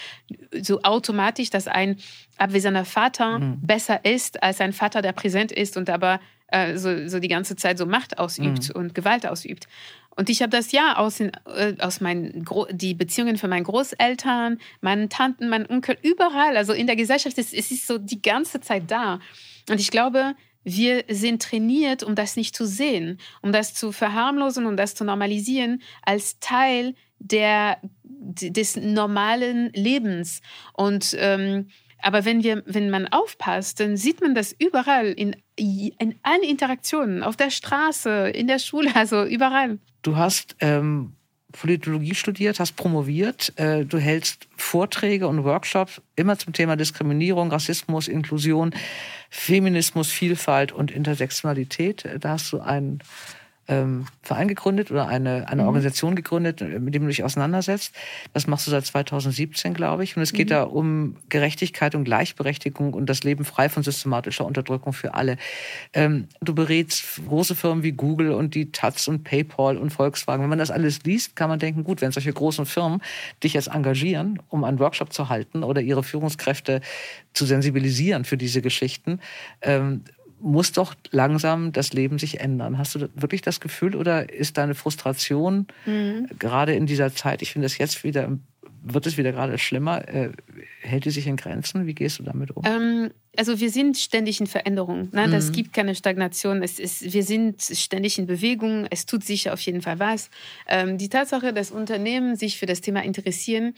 [0.60, 1.96] so automatisch, dass ein
[2.36, 3.60] abwesender Vater mhm.
[3.62, 7.56] besser ist als ein Vater, der präsent ist und aber äh, so, so die ganze
[7.56, 8.80] Zeit so Macht ausübt mhm.
[8.80, 9.66] und Gewalt ausübt.
[10.14, 13.64] Und ich habe das ja aus, den, äh, aus meinen Gro die Beziehungen von meinen
[13.64, 18.20] Großeltern, meinen Tanten, meinen Onkel, überall, also in der Gesellschaft, es, es ist so die
[18.20, 19.20] ganze Zeit da.
[19.70, 20.34] Und ich glaube,
[20.64, 25.04] wir sind trainiert, um das nicht zu sehen, um das zu verharmlosen um das zu
[25.04, 30.40] normalisieren als Teil der, des normalen Lebens.
[30.72, 31.68] Und ähm,
[32.02, 37.22] aber wenn, wir, wenn man aufpasst, dann sieht man das überall, in, in allen Interaktionen,
[37.22, 39.78] auf der Straße, in der Schule, also überall.
[40.02, 41.14] Du hast ähm,
[41.52, 43.52] Politologie studiert, hast promoviert.
[43.56, 48.74] Äh, du hältst Vorträge und Workshops immer zum Thema Diskriminierung, Rassismus, Inklusion,
[49.30, 52.08] Feminismus, Vielfalt und Intersektionalität.
[52.20, 53.00] Da hast du einen
[53.72, 55.68] ähm, Verein gegründet oder eine, eine mhm.
[55.68, 57.94] Organisation gegründet, mit dem du dich auseinandersetzt.
[58.34, 60.16] Das machst du seit 2017, glaube ich.
[60.16, 60.50] Und es geht mhm.
[60.50, 65.36] da um Gerechtigkeit und Gleichberechtigung und das Leben frei von systematischer Unterdrückung für alle.
[65.92, 70.42] Ähm, du berätst große Firmen wie Google und die Taz und PayPal und Volkswagen.
[70.42, 73.00] Wenn man das alles liest, kann man denken, gut, wenn solche großen Firmen
[73.42, 76.80] dich jetzt engagieren, um einen Workshop zu halten oder ihre Führungskräfte
[77.32, 79.20] zu sensibilisieren für diese Geschichten,
[79.62, 80.04] ähm,
[80.42, 82.78] muss doch langsam das Leben sich ändern.
[82.78, 86.28] Hast du wirklich das Gefühl oder ist deine Frustration mhm.
[86.38, 88.28] gerade in dieser Zeit, ich finde das jetzt wieder
[88.82, 90.08] wird es wieder gerade schlimmer?
[90.08, 90.30] Äh,
[90.80, 91.86] hält die sich in Grenzen?
[91.86, 92.64] Wie gehst du damit um?
[92.66, 95.08] Ähm, also wir sind ständig in Veränderung.
[95.12, 95.28] Ne?
[95.30, 95.52] Das mhm.
[95.52, 96.62] gibt keine Stagnation.
[96.62, 98.86] Es ist, wir sind ständig in Bewegung.
[98.90, 100.28] Es tut sich auf jeden Fall was.
[100.68, 103.74] Ähm, die Tatsache, dass Unternehmen sich für das Thema interessieren,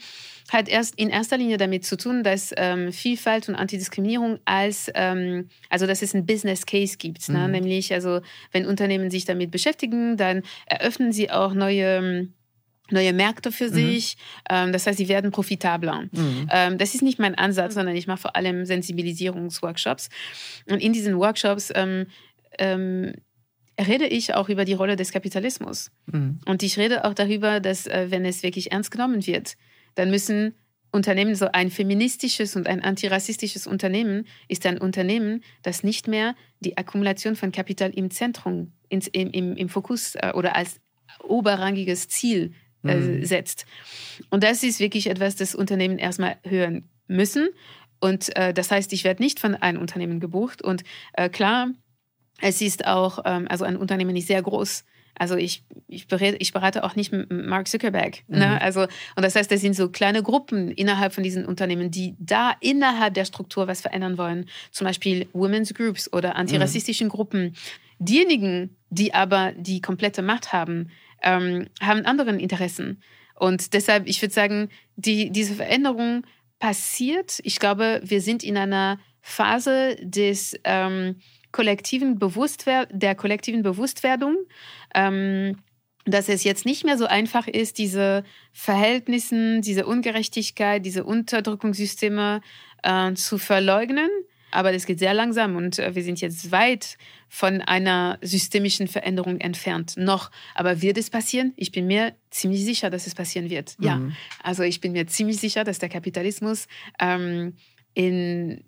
[0.51, 5.49] hat erst in erster Linie damit zu tun, dass ähm, Vielfalt und Antidiskriminierung als, ähm,
[5.69, 7.29] also dass es einen Business Case gibt.
[7.29, 7.45] Ne?
[7.45, 7.51] Mhm.
[7.51, 12.27] Nämlich, also wenn Unternehmen sich damit beschäftigen, dann eröffnen sie auch neue
[12.91, 13.73] neue Märkte für mhm.
[13.73, 14.17] sich.
[14.49, 16.03] Ähm, das heißt, sie werden profitabler.
[16.11, 16.49] Mhm.
[16.51, 20.09] Ähm, das ist nicht mein Ansatz, sondern ich mache vor allem Sensibilisierungsworkshops.
[20.69, 22.07] Und in diesen Workshops ähm,
[22.59, 23.13] ähm,
[23.79, 25.91] rede ich auch über die Rolle des Kapitalismus.
[26.05, 26.39] Mhm.
[26.45, 29.55] Und ich rede auch darüber, dass äh, wenn es wirklich ernst genommen wird,
[29.95, 30.55] dann müssen
[30.91, 36.77] Unternehmen, so ein feministisches und ein antirassistisches Unternehmen ist ein Unternehmen, das nicht mehr die
[36.77, 40.79] Akkumulation von Kapital im Zentrum, ins, im, im, im Fokus äh, oder als
[41.21, 42.53] oberrangiges Ziel
[42.85, 43.25] äh, mhm.
[43.25, 43.65] setzt.
[44.29, 47.49] Und das ist wirklich etwas, das Unternehmen erstmal hören müssen.
[47.99, 50.61] Und äh, das heißt, ich werde nicht von einem Unternehmen gebucht.
[50.61, 51.69] Und äh, klar,
[52.41, 54.83] es ist auch, ähm, also ein Unternehmen ist sehr groß.
[55.17, 58.23] Also ich, ich, berate, ich berate auch nicht Mark Zuckerberg.
[58.27, 58.35] Ne?
[58.35, 58.39] Mhm.
[58.39, 58.61] Ne?
[58.61, 62.53] Also, und das heißt, das sind so kleine Gruppen innerhalb von diesen Unternehmen, die da
[62.59, 64.49] innerhalb der Struktur was verändern wollen.
[64.71, 67.11] Zum Beispiel Women's Groups oder antirassistischen mhm.
[67.11, 67.55] Gruppen.
[67.99, 70.89] Diejenigen, die aber die komplette Macht haben,
[71.25, 73.01] ähm, haben anderen Interessen.
[73.37, 76.25] Und deshalb, ich würde sagen, die, diese Veränderung
[76.59, 77.39] passiert.
[77.43, 81.17] Ich glaube, wir sind in einer Phase des ähm,
[81.51, 84.37] kollektiven Bewusstwer der kollektiven Bewusstwerdung.
[84.93, 85.57] Ähm,
[86.05, 92.41] dass es jetzt nicht mehr so einfach ist, diese Verhältnisse, diese Ungerechtigkeit, diese Unterdrückungssysteme
[92.83, 94.09] äh, zu verleugnen.
[94.55, 99.39] Aber das geht sehr langsam und äh, wir sind jetzt weit von einer systemischen Veränderung
[99.39, 99.95] entfernt.
[99.97, 100.31] Noch.
[100.53, 101.53] Aber wird es passieren?
[101.57, 103.77] Ich bin mir ziemlich sicher, dass es passieren wird.
[103.79, 103.85] Mhm.
[103.85, 104.01] Ja.
[104.41, 106.67] Also ich bin mir ziemlich sicher, dass der Kapitalismus
[106.99, 107.55] ähm,
[107.93, 108.63] in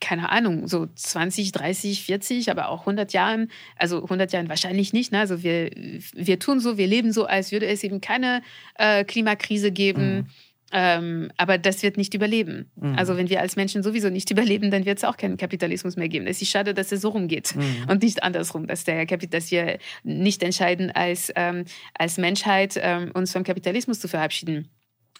[0.00, 5.10] keine Ahnung, so 20, 30, 40, aber auch 100 Jahren, also 100 Jahren wahrscheinlich nicht.
[5.10, 5.18] Ne?
[5.18, 5.70] Also wir,
[6.14, 8.42] wir tun so, wir leben so, als würde es eben keine
[8.76, 10.18] äh, Klimakrise geben.
[10.18, 10.26] Mhm.
[10.72, 12.70] Ähm, aber das wird nicht überleben.
[12.76, 12.94] Mhm.
[12.96, 16.08] Also wenn wir als Menschen sowieso nicht überleben, dann wird es auch keinen Kapitalismus mehr
[16.08, 16.26] geben.
[16.26, 17.86] Es ist schade, dass es so rumgeht mhm.
[17.88, 23.32] und nicht andersrum, dass, der dass wir nicht entscheiden, als, ähm, als Menschheit ähm, uns
[23.32, 24.68] vom Kapitalismus zu verabschieden.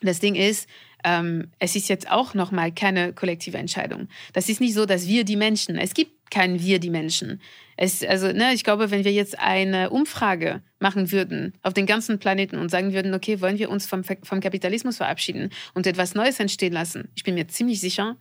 [0.00, 0.68] Das Ding ist,
[1.04, 4.08] ähm, es ist jetzt auch noch mal keine kollektive Entscheidung.
[4.32, 7.40] Das ist nicht so, dass wir die Menschen, es gibt kein wir die Menschen.
[7.76, 12.18] Es, also, ne, ich glaube, wenn wir jetzt eine Umfrage machen würden auf den ganzen
[12.18, 16.40] Planeten und sagen würden, okay, wollen wir uns vom, vom Kapitalismus verabschieden und etwas Neues
[16.40, 18.16] entstehen lassen, ich bin mir ziemlich sicher,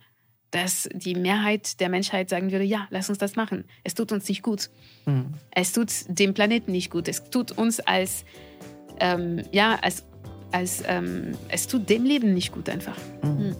[0.50, 3.64] dass die Mehrheit der Menschheit sagen würde, ja, lass uns das machen.
[3.84, 4.70] Es tut uns nicht gut.
[5.04, 5.34] Mhm.
[5.50, 7.06] Es tut dem Planeten nicht gut.
[7.06, 8.24] Es tut uns als,
[8.98, 10.06] ähm, ja, als
[10.52, 12.96] als ähm, es tut dem Leben nicht gut einfach.
[13.22, 13.38] Mhm.
[13.38, 13.56] Hm.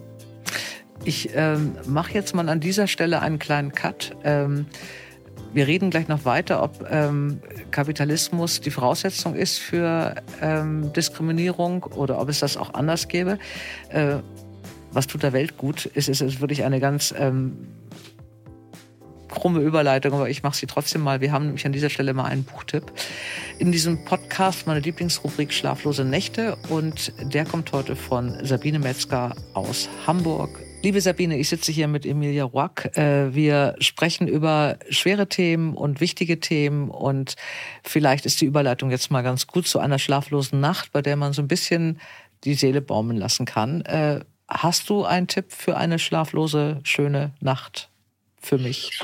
[1.05, 4.17] Ich ähm, mache jetzt mal an dieser Stelle einen kleinen Cut.
[4.25, 4.67] Ähm,
[5.53, 12.21] wir reden gleich noch weiter, ob ähm, Kapitalismus die Voraussetzung ist für ähm, Diskriminierung oder
[12.21, 13.39] ob es das auch anders gäbe.
[13.91, 14.17] Äh,
[14.93, 15.87] was tut der Welt gut?
[15.87, 17.69] Ist, ist, ist wirklich eine ganz ähm,
[19.29, 21.21] krumme Überleitung, aber ich mache sie trotzdem mal.
[21.21, 22.93] Wir haben nämlich an dieser Stelle mal einen Buchtipp.
[23.59, 29.89] In diesem Podcast meine Lieblingsrubrik Schlaflose Nächte und der kommt heute von Sabine Metzger aus
[30.07, 30.51] Hamburg.
[30.83, 32.97] Liebe Sabine, ich sitze hier mit Emilia Roack.
[32.97, 37.35] Äh, wir sprechen über schwere Themen und wichtige Themen und
[37.83, 41.33] vielleicht ist die Überleitung jetzt mal ganz gut zu einer schlaflosen Nacht, bei der man
[41.33, 42.01] so ein bisschen
[42.45, 43.81] die Seele baumeln lassen kann.
[43.83, 47.91] Äh, hast du einen Tipp für eine schlaflose, schöne Nacht
[48.41, 48.99] für mich?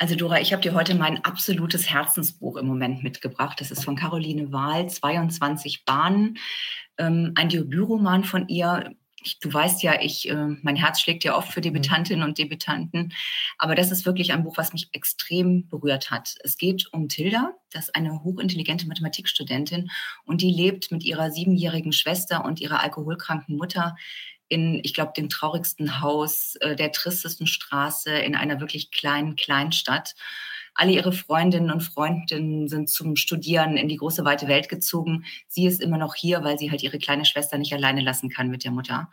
[0.00, 3.60] Also Dora, ich habe dir heute mein absolutes Herzensbuch im Moment mitgebracht.
[3.60, 6.38] Das ist von Caroline Wahl, 22 Bahnen,
[6.98, 8.94] ähm, ein Debütroman von ihr.
[9.20, 13.12] Ich, du weißt ja, ich, äh, mein Herz schlägt ja oft für Debütantinnen und Debütanten.
[13.58, 16.36] Aber das ist wirklich ein Buch, was mich extrem berührt hat.
[16.44, 19.90] Es geht um Tilda, das ist eine hochintelligente Mathematikstudentin
[20.24, 23.96] und die lebt mit ihrer siebenjährigen Schwester und ihrer alkoholkranken Mutter
[24.48, 30.14] in, ich glaube, dem traurigsten Haus äh, der tristesten Straße in einer wirklich kleinen Kleinstadt.
[30.74, 35.24] Alle ihre Freundinnen und Freundinnen sind zum Studieren in die große weite Welt gezogen.
[35.48, 38.48] Sie ist immer noch hier, weil sie halt ihre kleine Schwester nicht alleine lassen kann
[38.48, 39.10] mit der Mutter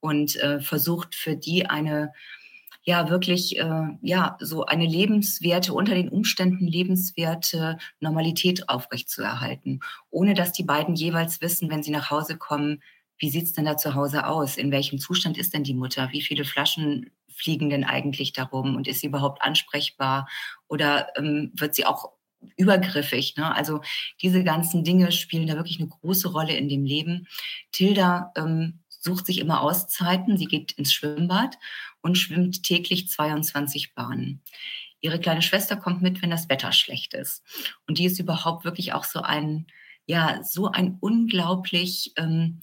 [0.00, 2.12] und äh, versucht für die eine
[2.82, 10.52] ja wirklich äh, ja so eine lebenswerte unter den Umständen lebenswerte Normalität aufrechtzuerhalten, ohne dass
[10.52, 12.82] die beiden jeweils wissen, wenn sie nach Hause kommen,
[13.20, 14.56] wie sieht's denn da zu Hause aus?
[14.56, 16.08] In welchem Zustand ist denn die Mutter?
[16.10, 18.74] Wie viele Flaschen fliegen denn eigentlich darum?
[18.74, 20.26] Und ist sie überhaupt ansprechbar?
[20.68, 22.12] Oder ähm, wird sie auch
[22.56, 23.36] übergriffig?
[23.36, 23.54] Ne?
[23.54, 23.82] Also
[24.22, 27.28] diese ganzen Dinge spielen da wirklich eine große Rolle in dem Leben.
[27.72, 30.38] Tilda ähm, sucht sich immer Auszeiten.
[30.38, 31.58] Sie geht ins Schwimmbad
[32.00, 34.42] und schwimmt täglich 22 Bahnen.
[35.02, 37.42] Ihre kleine Schwester kommt mit, wenn das Wetter schlecht ist.
[37.86, 39.66] Und die ist überhaupt wirklich auch so ein,
[40.06, 42.60] ja, so ein unglaublich ähm,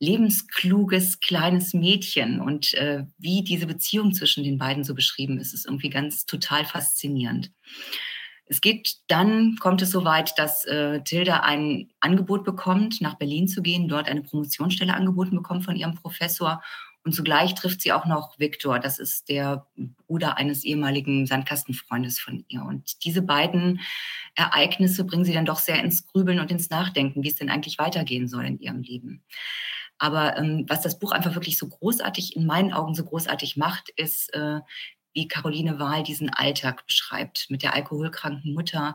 [0.00, 5.66] lebenskluges kleines Mädchen und äh, wie diese Beziehung zwischen den beiden so beschrieben ist, ist
[5.66, 7.50] irgendwie ganz total faszinierend.
[8.46, 13.46] Es geht dann, kommt es so weit, dass äh, Tilda ein Angebot bekommt, nach Berlin
[13.46, 16.62] zu gehen, dort eine Promotionsstelle angeboten bekommt von ihrem Professor.
[17.04, 19.66] Und zugleich trifft sie auch noch Viktor, das ist der
[20.06, 22.62] Bruder eines ehemaligen Sandkastenfreundes von ihr.
[22.62, 23.80] Und diese beiden
[24.34, 27.78] Ereignisse bringen sie dann doch sehr ins Grübeln und ins Nachdenken, wie es denn eigentlich
[27.78, 29.22] weitergehen soll in ihrem Leben.
[29.98, 33.90] Aber ähm, was das Buch einfach wirklich so großartig, in meinen Augen so großartig macht,
[33.96, 34.60] ist, äh,
[35.14, 38.94] wie Caroline Wahl diesen Alltag beschreibt mit der alkoholkranken Mutter,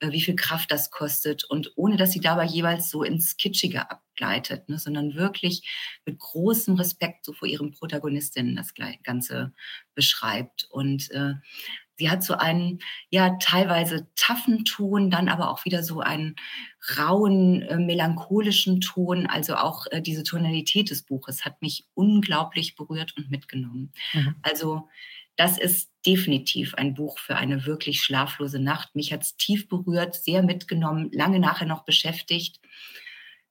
[0.00, 3.90] äh, wie viel Kraft das kostet und ohne dass sie dabei jeweils so ins Kitschige
[3.90, 5.62] ab, begleitet, ne, sondern wirklich
[6.04, 9.52] mit großem Respekt so vor ihren Protagonistinnen das Ganze
[9.94, 10.66] beschreibt.
[10.70, 11.34] Und äh,
[11.96, 12.80] sie hat so einen,
[13.10, 16.36] ja, teilweise taffen Ton, dann aber auch wieder so einen
[16.96, 19.26] rauen, äh, melancholischen Ton.
[19.26, 23.92] Also auch äh, diese Tonalität des Buches hat mich unglaublich berührt und mitgenommen.
[24.12, 24.34] Mhm.
[24.42, 24.88] Also
[25.36, 28.94] das ist definitiv ein Buch für eine wirklich schlaflose Nacht.
[28.94, 32.60] Mich hat es tief berührt, sehr mitgenommen, lange nachher noch beschäftigt.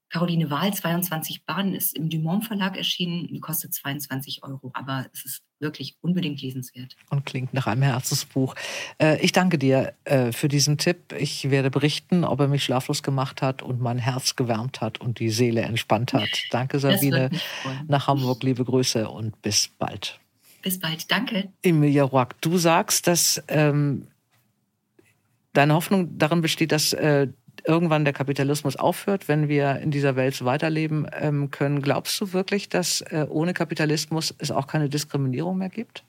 [0.09, 5.43] Caroline Wahl, 22 Bahnen, ist im Dumont Verlag erschienen, kostet 22 Euro, aber es ist
[5.63, 6.95] wirklich unbedingt lesenswert.
[7.09, 8.53] Und klingt nach einem Herzensbuch.
[9.01, 11.13] Äh, ich danke dir äh, für diesen Tipp.
[11.17, 15.17] Ich werde berichten, ob er mich schlaflos gemacht hat und mein Herz gewärmt hat und
[15.17, 16.29] die Seele entspannt hat.
[16.51, 17.31] Danke, Sabine.
[17.87, 20.19] Nach Hamburg, liebe Grüße und bis bald.
[20.61, 21.49] Bis bald, danke.
[21.61, 24.07] Emilia Roack, du sagst, dass ähm,
[25.51, 27.27] deine Hoffnung darin besteht, dass äh,
[27.65, 31.81] irgendwann der Kapitalismus aufhört, wenn wir in dieser Welt so weiterleben ähm, können.
[31.81, 36.03] Glaubst du wirklich, dass äh, ohne Kapitalismus es auch keine Diskriminierung mehr gibt?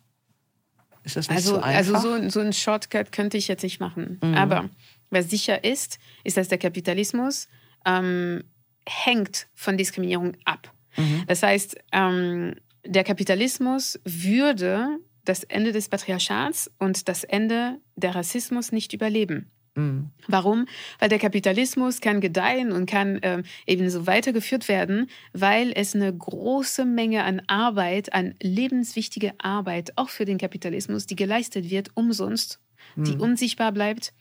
[1.05, 1.95] Ist das nicht also, so einfach?
[1.95, 4.19] Also so, so ein Shortcut könnte ich jetzt nicht machen.
[4.23, 4.35] Mhm.
[4.35, 4.71] Aber
[5.11, 7.49] was sicher ist, ist, dass der Kapitalismus
[7.85, 8.43] ähm,
[8.87, 10.73] hängt von Diskriminierung ab.
[10.97, 11.25] Mhm.
[11.27, 18.73] Das heißt, ähm, der Kapitalismus würde das Ende des Patriarchats und das Ende der Rassismus
[18.73, 19.51] nicht überleben.
[19.75, 20.11] Mhm.
[20.29, 20.67] Warum?
[20.99, 26.17] Weil der Kapitalismus kann gedeihen und kann ähm, eben so weitergeführt werden, weil es eine
[26.17, 32.61] große Menge an Arbeit, an lebenswichtige Arbeit, auch für den Kapitalismus, die geleistet wird, umsonst,
[32.95, 33.05] mhm.
[33.05, 34.13] die unsichtbar bleibt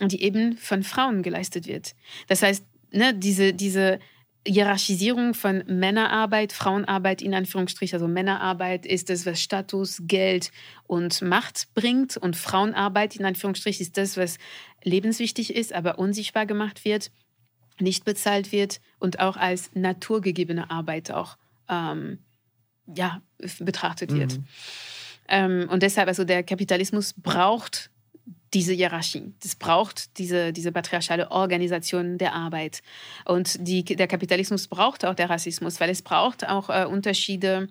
[0.00, 1.94] und die eben von Frauen geleistet wird.
[2.28, 3.98] Das heißt, ne, diese, diese
[4.46, 7.96] Hierarchisierung von Männerarbeit, Frauenarbeit in Anführungsstrichen.
[7.96, 10.50] Also Männerarbeit ist das, was Status, Geld
[10.86, 14.38] und Macht bringt und Frauenarbeit in Anführungsstrichen ist das, was
[14.82, 17.10] lebenswichtig ist, aber unsichtbar gemacht wird,
[17.78, 21.36] nicht bezahlt wird und auch als naturgegebene Arbeit auch
[21.68, 22.18] ähm,
[22.86, 23.22] ja,
[23.58, 24.38] betrachtet wird.
[24.38, 24.44] Mhm.
[25.28, 27.90] Ähm, und deshalb, also der Kapitalismus braucht
[28.54, 29.32] diese Hierarchie.
[29.42, 32.82] Das braucht diese, diese patriarchale Organisation der Arbeit.
[33.24, 37.68] Und die, der Kapitalismus braucht auch der Rassismus, weil es braucht auch äh, Unterschiede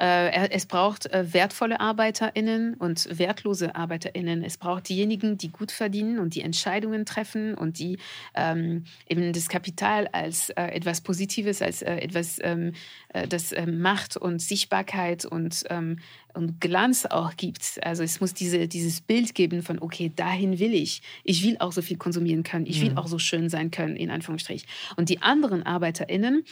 [0.00, 4.42] äh, es braucht äh, wertvolle ArbeiterInnen und wertlose ArbeiterInnen.
[4.42, 7.98] Es braucht diejenigen, die gut verdienen und die Entscheidungen treffen und die
[8.34, 12.72] ähm, eben das Kapital als äh, etwas Positives, als äh, etwas, ähm,
[13.10, 15.98] äh, das äh, Macht und Sichtbarkeit und, ähm,
[16.34, 17.80] und Glanz auch gibt.
[17.82, 21.02] Also es muss diese, dieses Bild geben von, okay, dahin will ich.
[21.24, 22.66] Ich will auch so viel konsumieren können.
[22.66, 22.98] Ich will mhm.
[22.98, 24.66] auch so schön sein können, in Anführungsstrich.
[24.96, 26.44] Und die anderen ArbeiterInnen,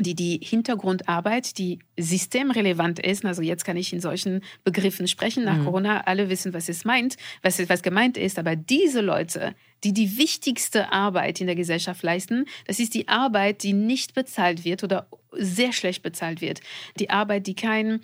[0.00, 5.58] die die Hintergrundarbeit, die systemrelevant ist, also jetzt kann ich in solchen Begriffen sprechen, nach
[5.58, 5.64] mhm.
[5.64, 10.18] Corona, alle wissen, was es meint, was, was gemeint ist, aber diese Leute, die die
[10.18, 15.06] wichtigste Arbeit in der Gesellschaft leisten, das ist die Arbeit, die nicht bezahlt wird oder
[15.32, 16.60] sehr schlecht bezahlt wird.
[16.98, 18.00] Die Arbeit, die kein,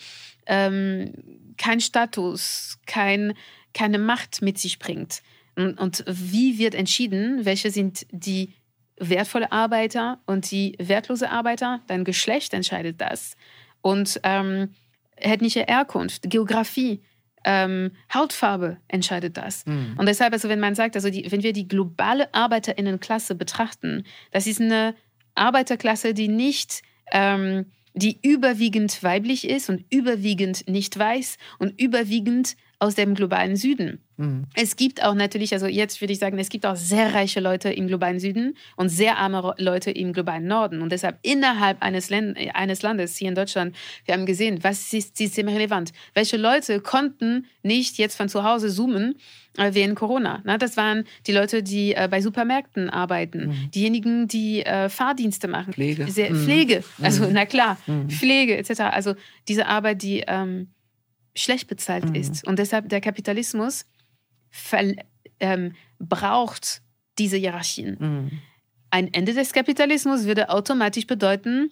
[0.46, 1.12] ähm,
[1.56, 3.34] kein Status, kein,
[3.74, 5.22] keine Macht mit sich bringt.
[5.56, 8.52] Und, und wie wird entschieden, welche sind die
[8.98, 13.36] wertvolle Arbeiter und die wertlose Arbeiter, dein Geschlecht entscheidet das.
[13.82, 14.70] Und ähm,
[15.16, 17.02] ethnische Herkunft, Geografie,
[17.44, 19.64] ähm, Hautfarbe entscheidet das.
[19.66, 19.94] Mhm.
[19.98, 24.46] Und deshalb, also wenn man sagt, also die, wenn wir die globale Arbeiterinnenklasse betrachten, das
[24.46, 24.94] ist eine
[25.34, 26.82] Arbeiterklasse, die nicht
[27.12, 34.00] ähm, die überwiegend weiblich ist und überwiegend nicht weiß und überwiegend aus dem globalen Süden.
[34.18, 34.44] Mhm.
[34.54, 37.70] Es gibt auch natürlich, also jetzt würde ich sagen, es gibt auch sehr reiche Leute
[37.70, 40.82] im globalen Süden und sehr arme Leute im globalen Norden.
[40.82, 45.16] Und deshalb innerhalb eines, Länd eines Landes, hier in Deutschland, wir haben gesehen, was ist
[45.16, 45.92] systemrelevant?
[46.12, 49.16] Welche Leute konnten nicht jetzt von zu Hause zoomen
[49.56, 50.42] äh, während Corona?
[50.44, 53.70] Na, das waren die Leute, die äh, bei Supermärkten arbeiten, mhm.
[53.74, 55.72] diejenigen, die äh, Fahrdienste machen.
[55.72, 56.06] Pflege.
[56.08, 56.44] Sehr, mhm.
[56.44, 57.32] Pflege, also mhm.
[57.32, 58.10] na klar, mhm.
[58.10, 58.80] Pflege etc.
[58.80, 59.14] Also
[59.48, 60.24] diese Arbeit, die...
[60.26, 60.68] Ähm,
[61.36, 62.14] schlecht bezahlt mhm.
[62.14, 62.46] ist.
[62.46, 63.86] Und deshalb der Kapitalismus
[65.40, 66.82] ähm, braucht
[67.18, 67.96] diese Hierarchien.
[67.98, 68.30] Mhm.
[68.90, 71.70] Ein Ende des Kapitalismus würde automatisch bedeuten,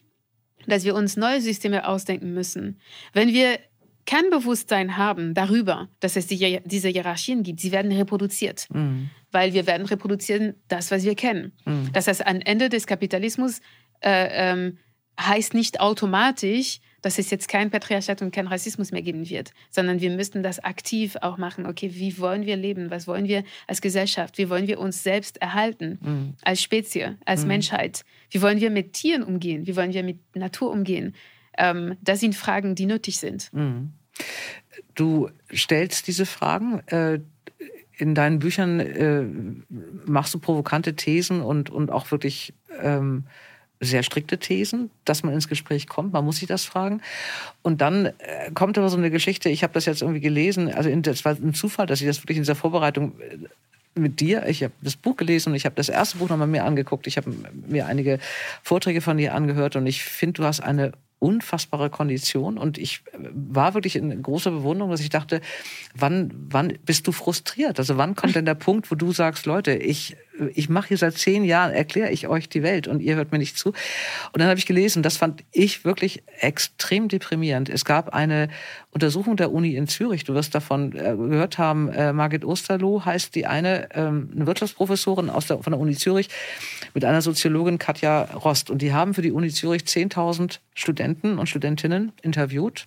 [0.66, 2.81] dass wir uns neue Systeme ausdenken müssen.
[3.12, 3.59] Wenn wir
[4.07, 8.66] kein Bewusstsein haben darüber, dass es die, diese Hierarchien gibt, sie werden reproduziert.
[8.70, 9.11] Mhm.
[9.31, 11.53] Weil wir werden reproduzieren das, was wir kennen.
[11.64, 11.90] Mhm.
[11.92, 13.61] Das heißt, ein Ende des Kapitalismus
[14.00, 14.79] äh, ähm,
[15.18, 20.01] heißt nicht automatisch, dass es jetzt kein Patriarchat und kein Rassismus mehr geben wird, sondern
[20.01, 21.67] wir müssten das aktiv auch machen.
[21.67, 22.90] Okay, wie wollen wir leben?
[22.90, 24.38] Was wollen wir als Gesellschaft?
[24.38, 26.35] Wie wollen wir uns selbst erhalten mhm.
[26.43, 27.49] als Spezie, als mhm.
[27.49, 28.05] Menschheit?
[28.31, 29.67] Wie wollen wir mit Tieren umgehen?
[29.67, 31.14] Wie wollen wir mit Natur umgehen?
[31.59, 33.53] Ähm, das sind Fragen, die nötig sind.
[33.53, 33.93] Mhm.
[34.95, 36.81] Du stellst diese Fragen.
[36.88, 37.21] Äh
[37.97, 39.25] in deinen Büchern äh,
[40.05, 43.25] machst du provokante Thesen und, und auch wirklich ähm,
[43.81, 46.13] sehr strikte Thesen, dass man ins Gespräch kommt.
[46.13, 47.03] Man muss sich das fragen.
[47.63, 50.95] Und dann äh, kommt aber so eine Geschichte, ich habe das jetzt irgendwie gelesen, also
[50.97, 53.39] das war ein Zufall, dass ich das wirklich in dieser Vorbereitung äh,
[53.97, 56.65] mit dir, ich habe das Buch gelesen und ich habe das erste Buch nochmal mir
[56.65, 57.07] angeguckt.
[57.07, 57.33] Ich habe
[57.69, 58.19] mir einige
[58.63, 60.93] Vorträge von dir angehört und ich finde, du hast eine
[61.25, 62.59] unfassbare Kondition.
[62.59, 65.41] Und ich war wirklich in großer Bewunderung, dass ich dachte,
[65.95, 67.79] wann, wann bist du frustriert?
[67.79, 70.17] Also wann kommt denn der Punkt, wo du sagst, Leute, ich,
[70.55, 73.38] ich mache hier seit zehn Jahren, erkläre ich euch die Welt und ihr hört mir
[73.38, 73.68] nicht zu.
[73.68, 77.68] Und dann habe ich gelesen, das fand ich wirklich extrem deprimierend.
[77.68, 78.49] Es gab eine
[78.90, 83.35] Untersuchung der Uni in Zürich, du wirst davon äh, gehört haben, äh, Margit Osterloh heißt
[83.35, 86.29] die eine, ähm, eine Wirtschaftsprofessorin aus der, von der Uni Zürich
[86.94, 88.70] mit einer Soziologin Katja Rost.
[88.70, 92.87] Und die haben für die Uni Zürich 10.000 Studenten und Studentinnen interviewt.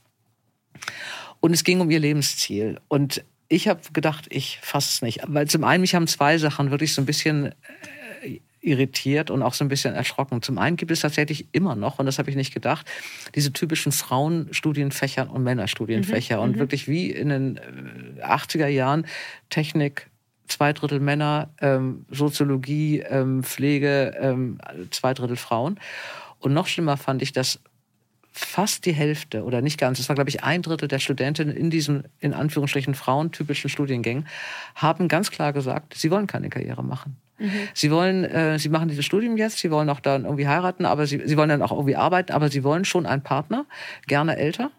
[1.40, 2.80] Und es ging um ihr Lebensziel.
[2.88, 5.22] Und ich habe gedacht, ich fasse es nicht.
[5.26, 7.54] Weil zum einen, mich haben zwei Sachen wirklich so ein bisschen
[8.22, 10.42] äh, irritiert und auch so ein bisschen erschrocken.
[10.42, 12.86] Zum einen gibt es tatsächlich immer noch, und das habe ich nicht gedacht,
[13.36, 16.38] diese typischen Frauenstudienfächer und Männerstudienfächer.
[16.38, 16.60] Mhm, und mhm.
[16.60, 17.60] wirklich wie in den
[18.22, 19.06] 80er äh, Jahren
[19.50, 20.08] Technik,
[20.48, 24.60] zwei Drittel Männer, ähm, Soziologie, ähm, Pflege, ähm,
[24.92, 25.80] zwei Drittel Frauen.
[26.40, 27.60] Und noch schlimmer fand ich, dass
[28.40, 31.70] fast die Hälfte oder nicht ganz, es war glaube ich ein Drittel der Studentinnen in
[31.70, 34.28] diesen in Anführungsstrichen frauentypischen Studiengängen
[34.76, 37.18] haben ganz klar gesagt, sie wollen keine Karriere machen.
[37.40, 37.52] Mhm.
[37.74, 41.06] Sie wollen, äh, sie machen dieses Studium jetzt, sie wollen auch dann irgendwie heiraten, aber
[41.06, 43.66] sie, sie wollen dann auch irgendwie arbeiten, aber sie wollen schon einen Partner,
[44.08, 44.72] gerne älter,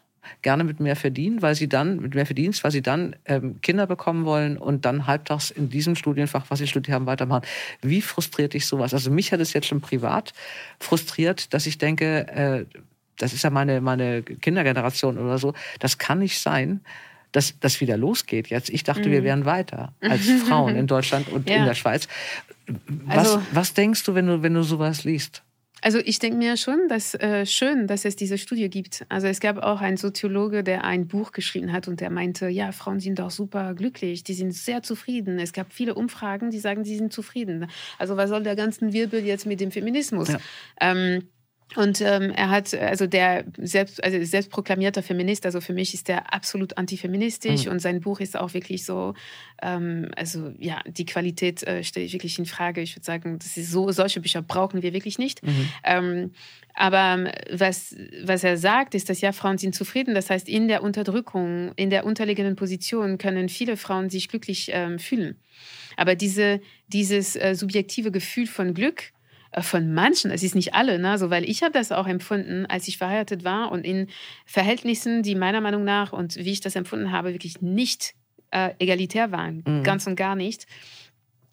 [0.42, 3.86] gerne mit mehr Verdienen, weil sie dann, mit mehr Verdienst, weil sie dann ähm, Kinder
[3.86, 7.46] bekommen wollen und dann halbtags in diesem Studienfach, was sie studiert haben, weitermachen.
[7.80, 8.92] Wie frustriert dich sowas?
[8.92, 10.32] Also mich hat es jetzt schon privat
[10.80, 12.64] frustriert, dass ich denke, äh,
[13.18, 16.80] das ist ja meine, meine Kindergeneration oder so, das kann nicht sein,
[17.32, 18.70] dass das wieder losgeht jetzt.
[18.70, 19.12] Ich dachte, mhm.
[19.12, 21.56] wir wären weiter als Frauen in Deutschland und ja.
[21.56, 22.08] in der Schweiz.
[22.86, 25.42] Was, also, was denkst du, wenn du, wenn du sowas liest?
[25.80, 29.06] Also ich denke mir schon, dass äh, schön, dass es diese Studie gibt.
[29.08, 32.72] Also es gab auch einen Soziologe, der ein Buch geschrieben hat und der meinte, ja,
[32.72, 35.38] Frauen sind doch super glücklich, die sind sehr zufrieden.
[35.38, 37.68] Es gab viele Umfragen, die sagen, sie sind zufrieden.
[37.98, 40.28] Also was soll der ganzen Wirbel jetzt mit dem Feminismus?
[40.28, 40.38] Ja.
[40.80, 41.28] Ähm,
[41.76, 46.32] und ähm, er hat, also der selbst, also selbstproklamierter Feminist, also für mich ist er
[46.32, 47.72] absolut antifeministisch mhm.
[47.72, 49.12] und sein Buch ist auch wirklich so,
[49.60, 52.80] ähm, also ja, die Qualität äh, stelle ich wirklich in Frage.
[52.80, 55.44] Ich würde sagen, das ist so, solche Bücher brauchen wir wirklich nicht.
[55.44, 55.68] Mhm.
[55.84, 56.30] Ähm,
[56.74, 60.14] aber ähm, was, was er sagt, ist, dass ja, Frauen sind zufrieden.
[60.14, 64.98] Das heißt, in der Unterdrückung, in der unterliegenden Position können viele Frauen sich glücklich ähm,
[64.98, 65.36] fühlen.
[65.96, 69.12] Aber diese, dieses äh, subjektive Gefühl von Glück,
[69.58, 71.18] von manchen, es ist nicht alle, ne?
[71.18, 74.08] so, weil ich habe das auch empfunden, als ich verheiratet war und in
[74.46, 78.14] Verhältnissen, die meiner Meinung nach und wie ich das empfunden habe, wirklich nicht
[78.50, 79.82] äh, egalitär waren, mhm.
[79.82, 80.66] ganz und gar nicht.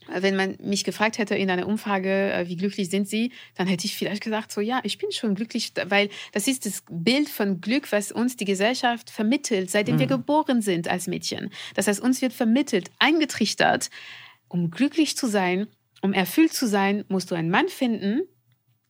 [0.08, 3.86] Wenn man mich gefragt hätte in einer Umfrage, äh, wie glücklich sind Sie, dann hätte
[3.86, 7.60] ich vielleicht gesagt, so ja, ich bin schon glücklich, weil das ist das Bild von
[7.60, 10.00] Glück, was uns die Gesellschaft vermittelt, seitdem mhm.
[10.00, 11.50] wir geboren sind als Mädchen.
[11.74, 13.90] Das heißt, uns wird vermittelt, eingetrichtert,
[14.48, 15.68] um glücklich zu sein,
[16.06, 18.22] um erfüllt zu sein, musst du einen Mann finden,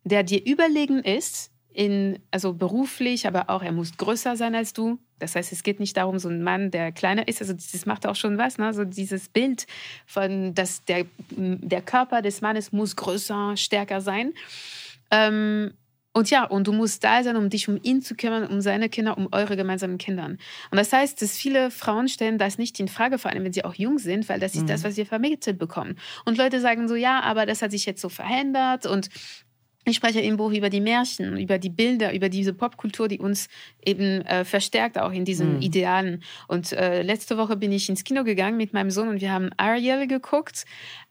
[0.04, 4.98] der dir überlegen ist, in, also beruflich, aber auch er muss größer sein als du.
[5.20, 7.42] Das heißt, es geht nicht darum, so ein Mann, der kleiner ist.
[7.42, 8.58] Also das macht auch schon was.
[8.58, 8.74] Ne?
[8.74, 9.66] So dieses Bild
[10.06, 14.34] von, dass der, der Körper des Mannes muss größer, stärker sein.
[15.12, 15.74] Ähm,
[16.16, 18.88] und ja, und du musst da sein, um dich um ihn zu kümmern, um seine
[18.88, 20.24] Kinder, um eure gemeinsamen Kinder.
[20.26, 20.40] Und
[20.72, 23.74] das heißt, dass viele Frauen stellen das nicht in Frage, vor allem wenn sie auch
[23.74, 24.68] jung sind, weil das ist mhm.
[24.68, 25.98] das, was wir vermittelt bekommen.
[26.24, 29.10] Und Leute sagen so, ja, aber das hat sich jetzt so verändert und
[29.88, 33.48] ich spreche im Buch über die Märchen, über die Bilder, über diese Popkultur, die uns
[33.86, 35.62] eben äh, verstärkt auch in diesen mhm.
[35.62, 36.24] Idealen.
[36.48, 39.52] Und äh, letzte Woche bin ich ins Kino gegangen mit meinem Sohn und wir haben
[39.58, 40.66] Ariel geguckt.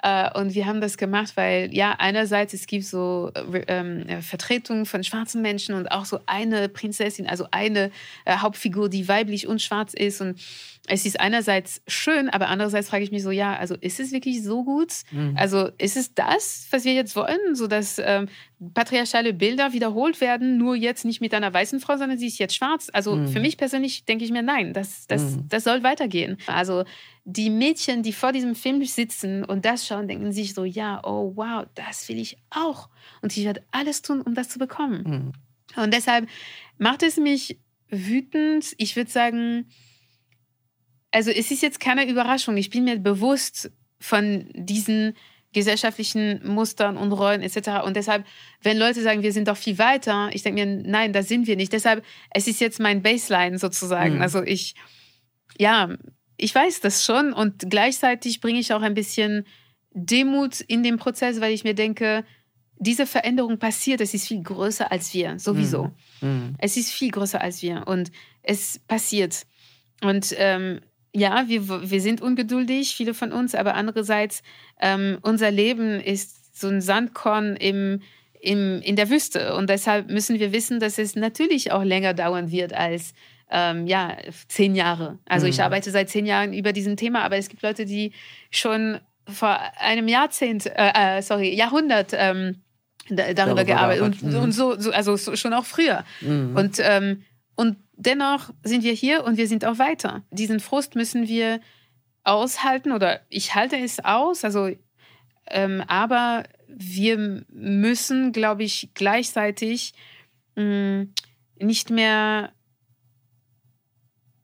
[0.04, 4.20] Äh, und wir haben das gemacht, weil ja, einerseits es gibt so äh, ähm, äh,
[4.20, 7.90] Vertretungen von schwarzen Menschen und auch so eine Prinzessin, also eine
[8.26, 10.20] äh, Hauptfigur, die weiblich und schwarz ist.
[10.20, 10.38] Und
[10.86, 14.42] es ist einerseits schön, aber andererseits frage ich mich so, ja, also ist es wirklich
[14.42, 14.92] so gut?
[15.10, 15.36] Mhm.
[15.38, 18.28] Also ist es das, was wir jetzt wollen, so dass ähm,
[18.74, 22.54] patriarchale Bilder wiederholt werden, nur jetzt nicht mit einer weißen Frau, sondern sie ist jetzt
[22.54, 22.90] schwarz?
[22.92, 23.28] Also mhm.
[23.28, 25.48] für mich persönlich denke ich mir, nein, das, das, mhm.
[25.48, 26.36] das soll weitergehen.
[26.46, 26.84] Also
[27.24, 31.32] die Mädchen, die vor diesem Film sitzen und das schauen, denken sich so, ja, oh
[31.34, 32.90] wow, das will ich auch.
[33.22, 35.32] Und ich werde alles tun, um das zu bekommen.
[35.76, 35.82] Mhm.
[35.82, 36.28] Und deshalb
[36.76, 37.58] macht es mich
[37.88, 38.74] wütend.
[38.76, 39.66] Ich würde sagen,
[41.10, 42.56] also es ist jetzt keine Überraschung.
[42.56, 45.14] Ich bin mir bewusst von diesen
[45.54, 47.84] gesellschaftlichen Mustern und Rollen etc.
[47.86, 48.26] Und deshalb,
[48.60, 51.56] wenn Leute sagen, wir sind doch viel weiter, ich denke mir, nein, da sind wir
[51.56, 51.72] nicht.
[51.72, 54.16] Deshalb, es ist jetzt mein Baseline sozusagen.
[54.16, 54.22] Mhm.
[54.22, 54.74] Also ich,
[55.56, 55.96] ja,
[56.36, 59.44] ich weiß das schon und gleichzeitig bringe ich auch ein bisschen
[59.92, 62.24] Demut in den Prozess, weil ich mir denke,
[62.78, 65.92] diese Veränderung passiert, es ist viel größer als wir, sowieso.
[66.20, 66.56] Mhm.
[66.58, 68.10] Es ist viel größer als wir und
[68.42, 69.46] es passiert.
[70.02, 70.80] Und ähm,
[71.14, 74.42] ja, wir, wir sind ungeduldig, viele von uns, aber andererseits,
[74.80, 78.02] ähm, unser Leben ist so ein Sandkorn im,
[78.40, 79.54] im, in der Wüste.
[79.54, 83.14] Und deshalb müssen wir wissen, dass es natürlich auch länger dauern wird als
[83.54, 84.16] ähm, ja,
[84.48, 85.20] zehn Jahre.
[85.26, 85.50] Also mhm.
[85.50, 88.12] ich arbeite seit zehn Jahren über diesem Thema, aber es gibt Leute, die
[88.50, 88.98] schon
[89.28, 92.62] vor einem Jahrzehnt, äh, äh sorry, Jahrhundert ähm,
[93.08, 94.36] darüber, darüber gearbeitet und, mhm.
[94.36, 96.04] und so, so, also so, schon auch früher.
[96.20, 96.56] Mhm.
[96.56, 97.22] Und, ähm,
[97.54, 100.24] und dennoch sind wir hier und wir sind auch weiter.
[100.32, 101.60] Diesen Frust müssen wir
[102.24, 104.70] aushalten oder ich halte es aus, also
[105.46, 109.92] ähm, aber wir müssen, glaube ich, gleichzeitig
[110.56, 111.14] mh, mm,
[111.60, 112.52] nicht mehr,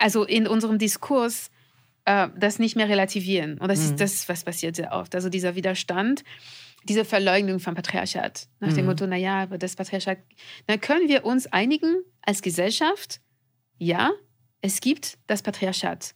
[0.01, 1.51] also in unserem Diskurs,
[2.05, 3.59] äh, das nicht mehr relativieren.
[3.59, 3.85] Und das mhm.
[3.85, 5.15] ist das, was passiert sehr oft.
[5.15, 6.25] Also dieser Widerstand,
[6.85, 8.49] diese Verleugnung vom Patriarchat.
[8.61, 8.75] Nach mhm.
[8.75, 10.19] dem Motto, naja, das Patriarchat,
[10.67, 13.21] dann können wir uns einigen als Gesellschaft,
[13.79, 14.11] ja,
[14.63, 16.15] es gibt das Patriarchat.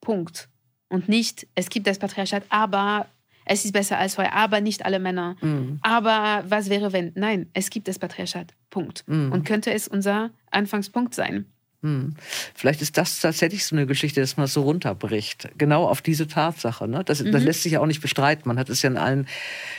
[0.00, 0.48] Punkt.
[0.88, 3.08] Und nicht, es gibt das Patriarchat, aber
[3.46, 5.36] es ist besser als vorher, aber nicht alle Männer.
[5.40, 5.78] Mhm.
[5.82, 7.12] Aber was wäre, wenn?
[7.14, 8.54] Nein, es gibt das Patriarchat.
[8.70, 9.04] Punkt.
[9.06, 9.32] Mhm.
[9.32, 11.46] Und könnte es unser Anfangspunkt sein.
[11.84, 12.14] Hm.
[12.54, 15.50] Vielleicht ist das tatsächlich so eine Geschichte, dass man es so runterbricht.
[15.58, 16.88] Genau auf diese Tatsache.
[16.88, 17.04] Ne?
[17.04, 17.30] Das, mhm.
[17.30, 18.48] das lässt sich ja auch nicht bestreiten.
[18.48, 19.26] Man hat es ja in allen,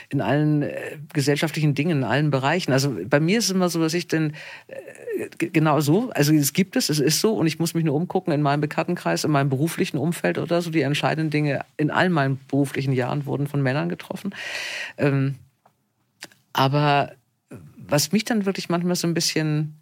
[0.08, 2.70] in allen äh, gesellschaftlichen Dingen, in allen Bereichen.
[2.70, 4.34] Also bei mir ist es immer so, dass ich denn
[4.68, 7.96] äh, genau so, also es gibt es, es ist so und ich muss mich nur
[7.96, 10.70] umgucken in meinem Bekanntenkreis, in meinem beruflichen Umfeld oder so.
[10.70, 14.32] Die entscheidenden Dinge in all meinen beruflichen Jahren wurden von Männern getroffen.
[14.96, 15.34] Ähm,
[16.52, 17.10] aber
[17.76, 19.80] was mich dann wirklich manchmal so ein bisschen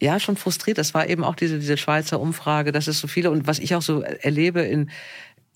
[0.00, 0.78] ja schon frustriert.
[0.78, 3.74] Das war eben auch diese, diese Schweizer Umfrage, dass es so viele und was ich
[3.74, 4.90] auch so erlebe in,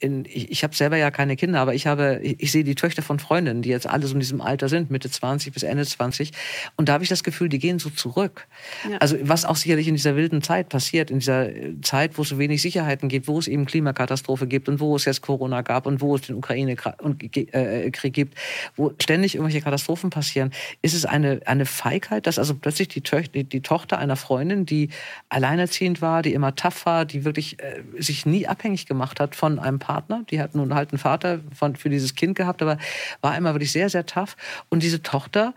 [0.05, 2.75] in, ich, ich habe selber ja keine Kinder, aber ich habe, ich, ich sehe die
[2.75, 5.85] Töchter von Freundinnen, die jetzt alle so in diesem Alter sind, Mitte 20 bis Ende
[5.85, 6.33] 20.
[6.77, 8.47] Und da habe ich das Gefühl, die gehen so zurück.
[8.89, 8.99] Ja.
[8.99, 11.49] Also was auch sicherlich in dieser wilden Zeit passiert, in dieser
[11.83, 15.05] Zeit, wo es so wenig Sicherheiten gibt, wo es eben Klimakatastrophe gibt und wo es
[15.05, 18.39] jetzt Corona gab und wo es den Ukraine-Krieg äh, gibt,
[18.77, 20.53] wo ständig irgendwelche Katastrophen passieren,
[20.83, 24.67] ist es eine, eine Feigheit, dass also plötzlich die, Töch die, die Tochter einer Freundin,
[24.67, 24.91] die
[25.29, 29.59] alleinerziehend war, die immer tough war, die wirklich äh, sich nie abhängig gemacht hat von
[29.59, 30.25] einem Partner.
[30.31, 32.79] Die hat nun halt einen Vater von, für dieses Kind gehabt, aber
[33.21, 34.37] war immer wirklich sehr, sehr tough.
[34.71, 35.55] Und diese Tochter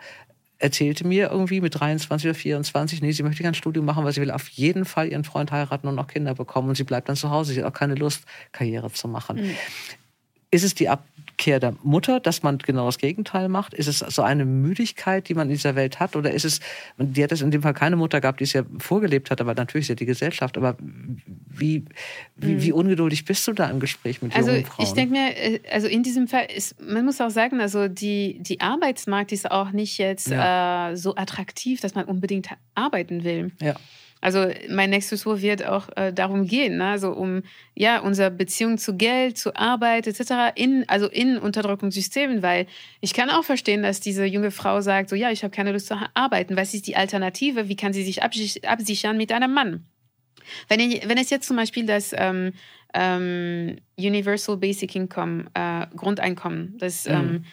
[0.60, 4.22] erzählte mir irgendwie mit 23 oder 24, nee, sie möchte kein Studium machen, weil sie
[4.22, 6.70] will auf jeden Fall ihren Freund heiraten und noch Kinder bekommen.
[6.70, 7.54] Und sie bleibt dann zu Hause.
[7.54, 9.38] Sie hat auch keine Lust, Karriere zu machen.
[9.38, 9.56] Mhm.
[10.52, 10.88] Ist es die
[11.38, 13.76] Abkehr der Mutter, dass man genau das Gegenteil macht?
[13.76, 16.16] Ist es so eine Müdigkeit, die man in dieser Welt hat?
[16.16, 16.62] Oder ist es,
[16.98, 19.54] die hat es in dem Fall keine Mutter gehabt, die es ja vorgelebt hat, aber
[19.54, 20.58] natürlich ist ja die Gesellschaft.
[20.58, 21.86] Aber wie,
[22.36, 22.64] wie, mhm.
[22.64, 24.88] wie ungeduldig bist du da im Gespräch mit also jungen Frauen?
[24.88, 28.40] Ich denke mir, äh, also in diesem Fall, ist, man muss auch sagen, also die,
[28.40, 30.90] die Arbeitsmarkt ist auch nicht jetzt ja.
[30.90, 33.52] äh, so attraktiv, dass man unbedingt arbeiten will.
[33.62, 33.76] Ja.
[34.22, 36.86] Also mein nächstes Tour wird auch äh, darum gehen, ne?
[36.88, 37.44] also um
[37.76, 40.54] ja unsere Beziehung zu Geld, zu Arbeit etc.
[40.56, 42.68] in also in Unterdrückungssystemen, weil
[43.00, 45.88] ich kann auch verstehen, dass diese junge Frau sagt, so ja, ich habe keine Lust
[45.88, 46.58] zu arbeiten.
[46.58, 47.70] Was ist die Alternative?
[47.70, 49.86] Wie kann sie sich absichern mit einem Mann?
[50.68, 52.54] Wenn, ich, wenn es jetzt zum Beispiel das ähm,
[52.94, 57.14] ähm, Universal Basic Income, äh, Grundeinkommen, das mhm.
[57.14, 57.46] ähm,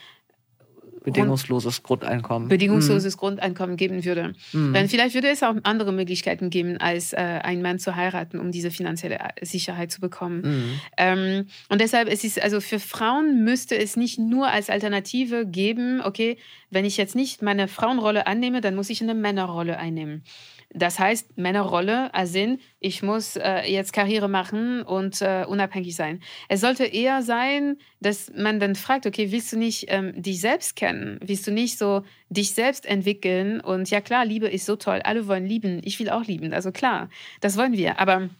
[1.05, 2.49] bedingungsloses Grundeinkommen.
[2.49, 3.21] Bedingungsloses mhm.
[3.21, 4.35] Grundeinkommen geben würde.
[4.53, 4.73] Mhm.
[4.73, 8.51] Dann vielleicht würde es auch andere Möglichkeiten geben, als äh, einen Mann zu heiraten, um
[8.51, 10.41] diese finanzielle äh, Sicherheit zu bekommen.
[10.43, 10.81] Mhm.
[10.97, 16.01] Ähm, und deshalb es ist also für Frauen müsste es nicht nur als Alternative geben,
[16.03, 16.39] okay,
[16.71, 20.25] wenn ich jetzt nicht meine Frauenrolle annehme, dann muss ich eine Männerrolle einnehmen.
[20.71, 26.21] Das heißt, Männerrolle, also ich muss äh, jetzt Karriere machen und äh, unabhängig sein.
[26.49, 30.75] Es sollte eher sein, dass man dann fragt, okay, willst du nicht ähm, dich selbst
[30.75, 31.21] kennen?
[31.23, 33.61] Willst du nicht so dich selbst entwickeln?
[33.61, 35.01] Und ja klar, Liebe ist so toll.
[35.05, 35.81] Alle wollen lieben.
[35.85, 36.53] Ich will auch lieben.
[36.53, 37.09] Also klar,
[37.41, 38.01] das wollen wir.
[38.01, 38.31] Aber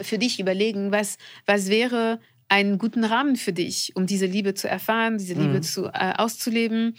[0.00, 4.68] für dich überlegen, was, was wäre einen guten Rahmen für dich, um diese Liebe zu
[4.68, 5.62] erfahren, diese Liebe mhm.
[5.62, 6.96] zu, äh, auszuleben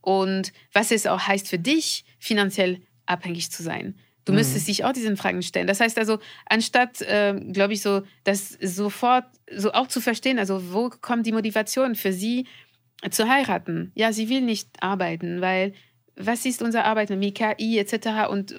[0.00, 3.96] und was es auch heißt für dich, finanziell abhängig zu sein.
[4.24, 4.38] Du mhm.
[4.38, 5.66] müsstest dich auch diesen Fragen stellen.
[5.66, 10.72] Das heißt also, anstatt, äh, glaube ich, so, das sofort so auch zu verstehen, also
[10.72, 12.46] wo kommt die Motivation für sie
[13.10, 13.92] zu heiraten?
[13.94, 15.74] Ja, sie will nicht arbeiten, weil
[16.16, 18.28] was ist unsere Arbeit mit KI etc.
[18.30, 18.56] Und äh,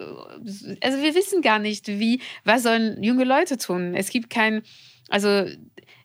[0.81, 3.95] also wir wissen gar nicht, wie, was sollen junge Leute tun?
[3.95, 4.61] Es gibt kein,
[5.09, 5.45] also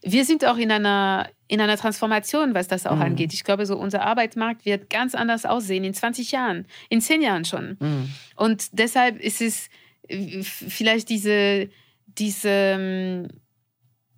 [0.03, 3.03] wir sind auch in einer, in einer Transformation, was das auch mhm.
[3.03, 3.35] angeht.
[3.35, 7.45] Ich glaube, so unser Arbeitsmarkt wird ganz anders aussehen in 20 Jahren, in 10 Jahren
[7.45, 7.77] schon.
[7.81, 8.09] Mhm.
[8.37, 9.69] Und deshalb ist es
[10.07, 11.69] äh, vielleicht diese,
[12.07, 13.29] diese, ähm,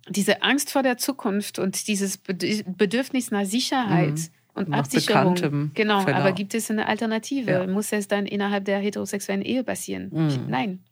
[0.07, 4.13] diese Angst vor der Zukunft und dieses Bedürfnis nach Sicherheit.
[4.13, 5.33] Mhm und Nach Absicherung.
[5.33, 6.21] bekanntem Genau, Verlauf.
[6.21, 7.49] aber gibt es eine Alternative?
[7.49, 7.65] Ja.
[7.65, 10.11] Muss es dann innerhalb der heterosexuellen Ehe passieren?
[10.13, 10.45] Mhm.
[10.47, 10.83] Nein.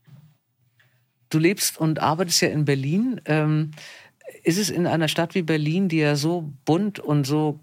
[1.29, 3.21] Du lebst und arbeitest ja in Berlin.
[3.25, 3.69] Ähm,
[4.43, 7.59] ist es in einer Stadt wie Berlin, die ja so bunt und so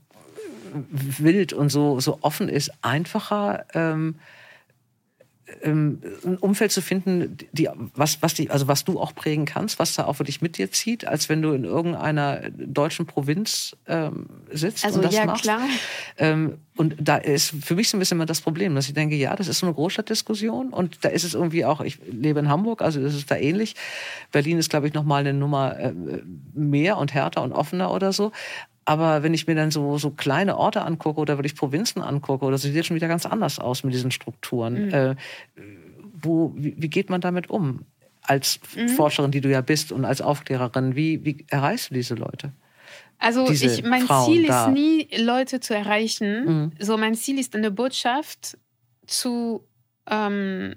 [0.91, 4.16] wild und so, so offen ist, einfacher, ähm,
[5.62, 9.78] ähm, ein Umfeld zu finden, die, was, was, die, also was du auch prägen kannst,
[9.78, 14.26] was da auch wirklich mit dir zieht, als wenn du in irgendeiner deutschen Provinz ähm,
[14.53, 15.42] sitzt Also und das ja, machst?
[15.42, 15.61] klar.
[16.16, 19.16] Ähm, und da ist für mich so ein bisschen immer das Problem, dass ich denke,
[19.16, 22.49] ja, das ist so eine Großstadtdiskussion und da ist es irgendwie auch, ich lebe in
[22.49, 23.74] Hamburg, also das ist da ähnlich.
[24.30, 25.92] Berlin ist, glaube ich, noch mal eine Nummer äh,
[26.55, 28.32] mehr und härter und offener oder so.
[28.89, 32.57] Aber wenn ich mir dann so, so kleine Orte angucke oder wirklich Provinzen angucke, oder
[32.57, 34.86] sieht das schon wieder ganz anders aus mit diesen Strukturen.
[34.86, 34.95] Mhm.
[34.95, 35.14] Äh,
[36.22, 37.84] wo, wie, wie geht man damit um?
[38.22, 38.89] Als Mhm.
[38.89, 42.53] Forscherin, die du ja bist und als Aufklärerin, wie, wie erreichst du diese Leute?
[43.18, 44.70] Also diese ich, mein Frauen Ziel ist da.
[44.70, 46.47] nie, Leute zu erreichen.
[46.47, 46.72] Mhm.
[46.78, 48.57] So mein Ziel ist eine Botschaft
[49.07, 49.66] zu,
[50.09, 50.76] ähm,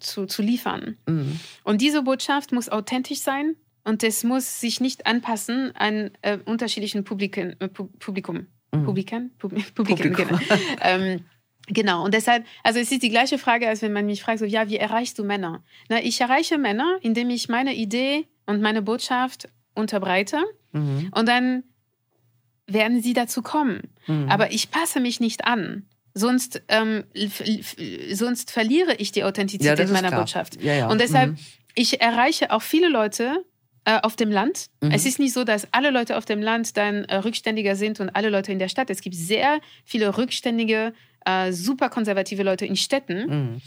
[0.00, 0.96] zu, zu liefern.
[1.06, 1.38] Mhm.
[1.64, 7.04] Und diese Botschaft muss authentisch sein und es muss sich nicht anpassen an äh, unterschiedlichen
[7.04, 8.46] Publiken, äh, Pu- Publikum.
[8.72, 8.84] Mhm.
[8.84, 9.30] Publiken?
[9.38, 10.12] Pub Publikum.
[10.14, 10.38] genau.
[10.80, 11.24] ähm,
[11.66, 12.04] genau.
[12.04, 14.68] Und deshalb, also es ist die gleiche Frage, als wenn man mich fragt, so, ja,
[14.68, 15.62] wie erreichst du Männer?
[15.88, 20.38] Na, ich erreiche Männer, indem ich meine Idee und meine Botschaft unterbreite
[20.72, 21.10] Mhm.
[21.14, 21.64] und dann
[22.66, 23.90] werden sie dazu kommen.
[24.06, 24.28] Mhm.
[24.30, 25.86] Aber ich passe mich nicht an.
[26.14, 27.04] Sonst, ähm,
[28.12, 30.20] sonst verliere ich die Ja, Authentizität ist meiner klar.
[30.20, 30.62] Botschaft.
[30.62, 30.88] Ja, ja.
[30.88, 31.38] Und deshalb, Mhm.
[31.74, 33.44] ich erreiche auch viele Leute
[33.84, 34.66] äh, auf dem Land.
[34.80, 34.90] Mhm.
[34.90, 38.10] Es ist nicht so, dass alle Leute auf dem Land dann äh, rückständiger sind und
[38.10, 38.90] alle Leute in der Stadt.
[38.90, 43.26] Es gibt sehr viele rückständige, äh, super konservative Leute in Städten.
[43.26, 43.60] Mhm.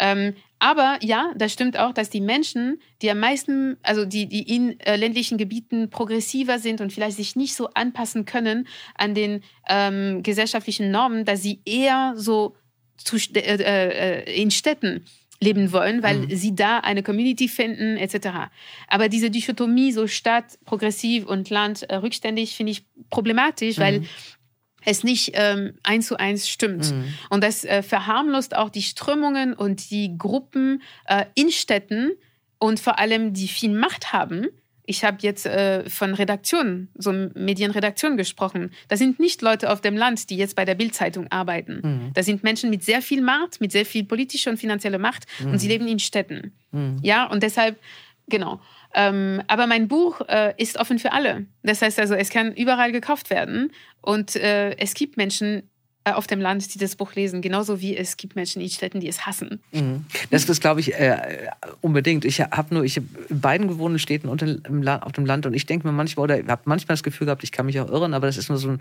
[0.00, 4.42] Ähm, aber ja, das stimmt auch, dass die Menschen, die am meisten, also die, die
[4.42, 9.42] in äh, ländlichen Gebieten progressiver sind und vielleicht sich nicht so anpassen können an den
[9.68, 12.56] ähm, gesellschaftlichen Normen, dass sie eher so
[12.96, 15.04] zu, st- äh, äh, in Städten
[15.42, 16.36] leben wollen, weil Mhm.
[16.36, 18.50] sie da eine Community finden, etc.
[18.88, 24.06] Aber diese Dichotomie, so Stadt, progressiv und Land, äh, rückständig, finde ich problematisch, weil Mhm.
[24.84, 26.92] es nicht ähm, eins zu eins stimmt.
[26.92, 27.04] Mhm.
[27.30, 32.12] Und das äh, verharmlost auch die Strömungen und die Gruppen äh, in Städten
[32.58, 34.46] und vor allem die viel Macht haben.
[34.92, 38.72] Ich habe jetzt äh, von Redaktionen, so Medienredaktionen gesprochen.
[38.88, 41.80] Das sind nicht Leute auf dem Land, die jetzt bei der Bildzeitung arbeiten.
[41.82, 42.10] Mhm.
[42.12, 45.58] Das sind Menschen mit sehr viel Macht, mit sehr viel politischer und finanzieller Macht und
[45.58, 46.52] sie leben in Städten.
[46.72, 46.98] Mhm.
[47.00, 47.78] Ja, und deshalb,
[48.28, 48.60] genau.
[48.92, 51.46] Ähm, aber mein Buch äh, ist offen für alle.
[51.62, 53.72] Das heißt also, es kann überall gekauft werden.
[54.02, 55.70] Und äh, es gibt Menschen
[56.04, 59.08] auf dem Land, die das Buch lesen, genauso wie es gibt Menschen in Städten, die
[59.08, 59.60] es hassen.
[59.72, 60.04] Mhm.
[60.30, 61.48] Das, das glaube ich äh,
[61.80, 62.24] unbedingt.
[62.24, 65.66] Ich habe nur, ich habe in beiden gewohnten Städten und auf dem Land und ich
[65.66, 68.26] denke mir manchmal oder habe manchmal das Gefühl gehabt, ich kann mich auch irren, aber
[68.26, 68.78] das ist nur so ein,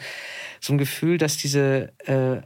[0.59, 2.41] so ein Gefühl, dass diese äh,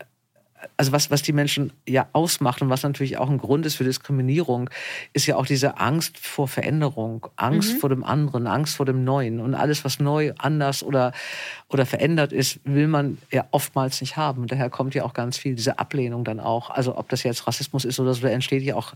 [0.78, 3.84] also was, was die Menschen ja ausmacht und was natürlich auch ein Grund ist für
[3.84, 4.70] Diskriminierung,
[5.14, 7.78] ist ja auch diese Angst vor Veränderung, Angst Mhm.
[7.80, 9.39] vor dem anderen, Angst vor dem Neuen.
[9.39, 11.12] Und alles, was neu, anders oder,
[11.70, 14.43] oder verändert ist, will man ja oftmals nicht haben.
[14.43, 16.70] Und daher kommt ja auch ganz viel diese Ablehnung dann auch.
[16.70, 18.93] Also ob das jetzt Rassismus ist oder so, da entsteht ja auch,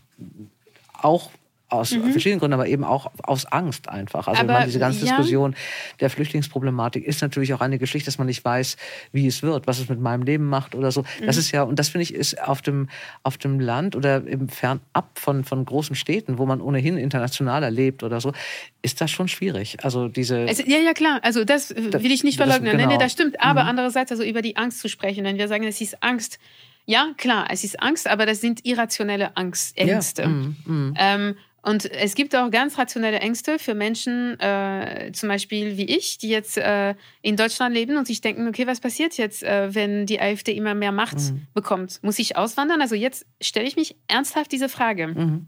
[0.93, 1.29] auch
[1.69, 4.27] aus verschiedenen Gründen, aber eben auch aus Angst einfach.
[4.27, 4.49] Also Mhm.
[4.49, 5.11] Aber, meine, diese ganze ja.
[5.15, 5.55] Diskussion
[5.99, 8.75] der Flüchtlingsproblematik ist natürlich auch eine Geschichte, dass man nicht weiß,
[9.11, 11.03] wie es wird, was es mit meinem Leben macht oder so.
[11.25, 11.39] Das Mhm.
[11.39, 12.89] ist ja, und das finde ich, ist auf dem,
[13.23, 18.03] auf dem Land oder im Fernab von, von großen Städten, wo man ohnehin internationaler lebt
[18.03, 18.33] oder so,
[18.81, 19.77] ist das schon schwierig.
[19.83, 20.45] Also diese.
[20.45, 21.19] Es, ja, ja, klar.
[21.23, 22.77] Also das äh, Das- will ich nicht das- verleugnen.
[22.77, 22.99] Nee, nee, genau.
[23.03, 23.39] das stimmt.
[23.41, 26.39] Aber andererseits, also über die Angst zu sprechen, wenn wir sagen, es ist Angst.
[26.85, 30.23] Ja, klar, es ist Angst, aber das sind irrationelle Angst, Ängste.
[30.23, 30.93] Ja, mm, mm.
[30.97, 36.17] Ähm, und es gibt auch ganz rationelle Ängste für Menschen, äh, zum Beispiel wie ich,
[36.17, 40.05] die jetzt äh, in Deutschland leben und sich denken, okay, was passiert jetzt, äh, wenn
[40.05, 41.47] die AfD immer mehr Macht Mhm.
[41.53, 41.99] bekommt?
[42.03, 42.81] Muss ich auswandern?
[42.81, 45.07] Also jetzt stelle ich mich ernsthaft diese Frage.
[45.07, 45.47] Mhm.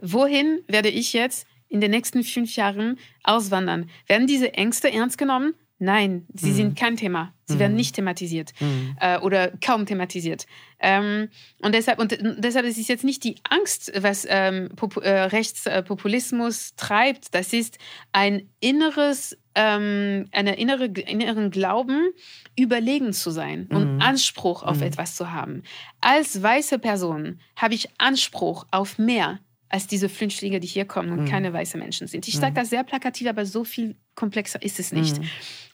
[0.00, 3.90] Wohin werde ich jetzt in den nächsten fünf Jahren auswandern?
[4.06, 5.54] Werden diese Ängste ernst genommen?
[5.82, 6.54] Nein, sie Mhm.
[6.54, 7.32] sind kein Thema.
[7.46, 8.96] Sie werden nicht thematisiert Mhm.
[9.00, 10.46] äh, oder kaum thematisiert.
[10.78, 11.30] Ähm,
[11.62, 14.68] und deshalb, und deshalb ist es jetzt nicht die Angst, was ähm,
[15.02, 17.34] äh, Rechtspopulismus treibt.
[17.34, 17.78] Das ist
[18.12, 22.10] ein inneres, ähm, eine innere, inneren Glauben,
[22.56, 24.00] überlegen zu sein und Mhm.
[24.02, 24.82] Anspruch auf Mhm.
[24.84, 25.62] etwas zu haben.
[26.00, 29.40] Als weiße Person habe ich Anspruch auf mehr
[29.70, 31.28] als diese Flüchtlinge, die hier kommen und Mhm.
[31.28, 32.26] keine weiße Menschen sind.
[32.28, 35.18] Ich sage das sehr plakativ, aber so viel komplexer ist es nicht.
[35.18, 35.24] Mhm.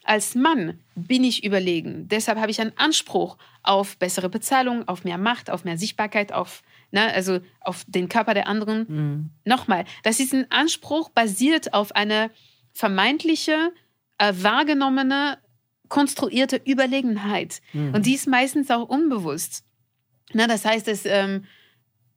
[0.03, 2.07] Als Mann bin ich überlegen.
[2.07, 6.61] Deshalb habe ich einen Anspruch auf bessere Bezahlung, auf mehr Macht, auf mehr Sichtbarkeit, auf,
[6.91, 8.85] ne, also auf den Körper der anderen.
[8.87, 9.29] Mhm.
[9.45, 12.29] Nochmal, das ist ein Anspruch basiert auf eine
[12.73, 13.73] vermeintliche,
[14.19, 15.39] äh, wahrgenommene
[15.89, 17.61] konstruierte Überlegenheit.
[17.73, 17.95] Mhm.
[17.95, 19.63] Und die ist meistens auch unbewusst.
[20.33, 21.45] Na, das heißt, es, ähm,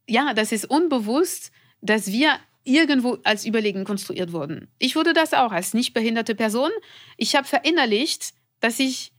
[0.08, 4.68] ja, das ist unbewusst, dass wir irgendwo als überlegen konstruiert wurden.
[4.78, 6.70] Ich wurde das auch als nicht behinderte Person.
[7.16, 9.12] Ich habe verinnerlicht, dass ich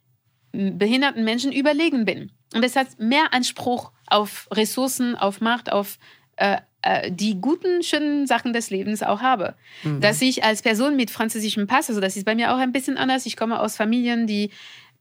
[0.52, 2.32] behinderten Menschen überlegen bin.
[2.54, 5.98] Und das hat mehr Anspruch auf Ressourcen, auf Macht, auf
[6.36, 9.56] äh, äh, die guten, schönen Sachen des Lebens auch habe.
[9.84, 10.02] Mhm.
[10.02, 12.98] Dass ich als Person mit französischem Pass, also das ist bei mir auch ein bisschen
[12.98, 14.52] anders, ich komme aus Familien, die,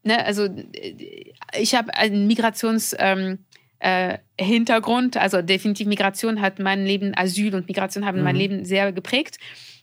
[0.03, 2.95] ne, also äh, ich habe einen Migrations...
[2.97, 3.39] Ähm,
[3.81, 8.23] äh, Hintergrund, also definitiv Migration hat mein Leben, Asyl und Migration haben mhm.
[8.23, 9.37] mein Leben sehr geprägt.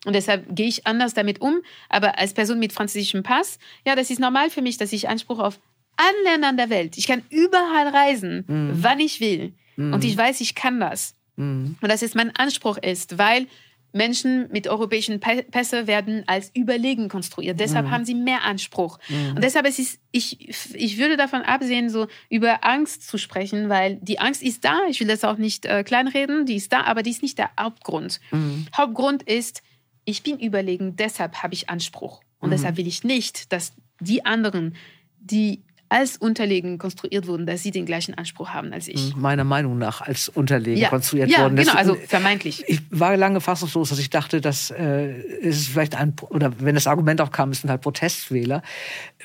[0.05, 1.61] Und deshalb gehe ich anders damit um.
[1.89, 5.41] Aber als Person mit französischem Pass, ja, das ist normal für mich, dass ich Anspruch
[5.41, 5.59] auf
[5.97, 6.97] allen Ländern der Welt.
[6.97, 8.71] Ich kann überall reisen, mhm.
[8.75, 9.53] wann ich will.
[9.77, 9.95] Mhm.
[9.95, 11.17] Und ich weiß, ich kann das.
[11.35, 11.77] Mhm.
[11.81, 13.47] Und dass es mein Anspruch ist, weil
[13.93, 17.59] Menschen mit europäischen Pässe werden als überlegen konstruiert.
[17.59, 17.91] Deshalb mhm.
[17.91, 18.99] haben sie mehr Anspruch.
[19.09, 19.37] Mhm.
[19.37, 23.97] Und deshalb ist es, ich, ich würde davon absehen, so über Angst zu sprechen, weil
[23.97, 24.79] die Angst ist da.
[24.89, 26.45] Ich will das auch nicht äh, kleinreden.
[26.45, 28.21] Die ist da, aber die ist nicht der Hauptgrund.
[28.31, 28.67] Mhm.
[28.77, 29.63] Hauptgrund ist,
[30.05, 32.21] ich bin überlegen, deshalb habe ich Anspruch.
[32.41, 32.53] Und mhm.
[32.53, 34.77] deshalb will ich nicht, dass die anderen,
[35.19, 39.13] die als unterlegen konstruiert wurden, dass sie den gleichen Anspruch haben als ich.
[39.15, 40.89] Hm, meiner Meinung nach als unterlegen ja.
[40.89, 41.57] konstruiert ja, worden.
[41.57, 42.65] Genau, also vermeintlich.
[42.67, 46.87] Ich war lange fassungslos, dass ich dachte, dass äh, ist vielleicht ein, oder wenn das
[46.87, 48.63] Argument auch kam, es sind halt Protestwähler.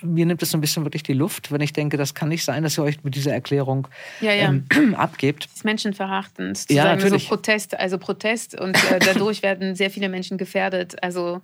[0.01, 2.45] Mir nimmt es so ein bisschen wirklich die Luft, wenn ich denke, das kann nicht
[2.45, 3.87] sein, dass ihr euch mit dieser Erklärung
[4.21, 4.49] ja, ja.
[4.49, 5.45] Ähm, abgebt.
[5.45, 6.57] Das ist menschenverachtend.
[6.57, 7.23] Zu ja, sagen, natürlich.
[7.23, 11.01] so Protest, also Protest und äh, dadurch werden sehr viele Menschen gefährdet.
[11.03, 11.41] Also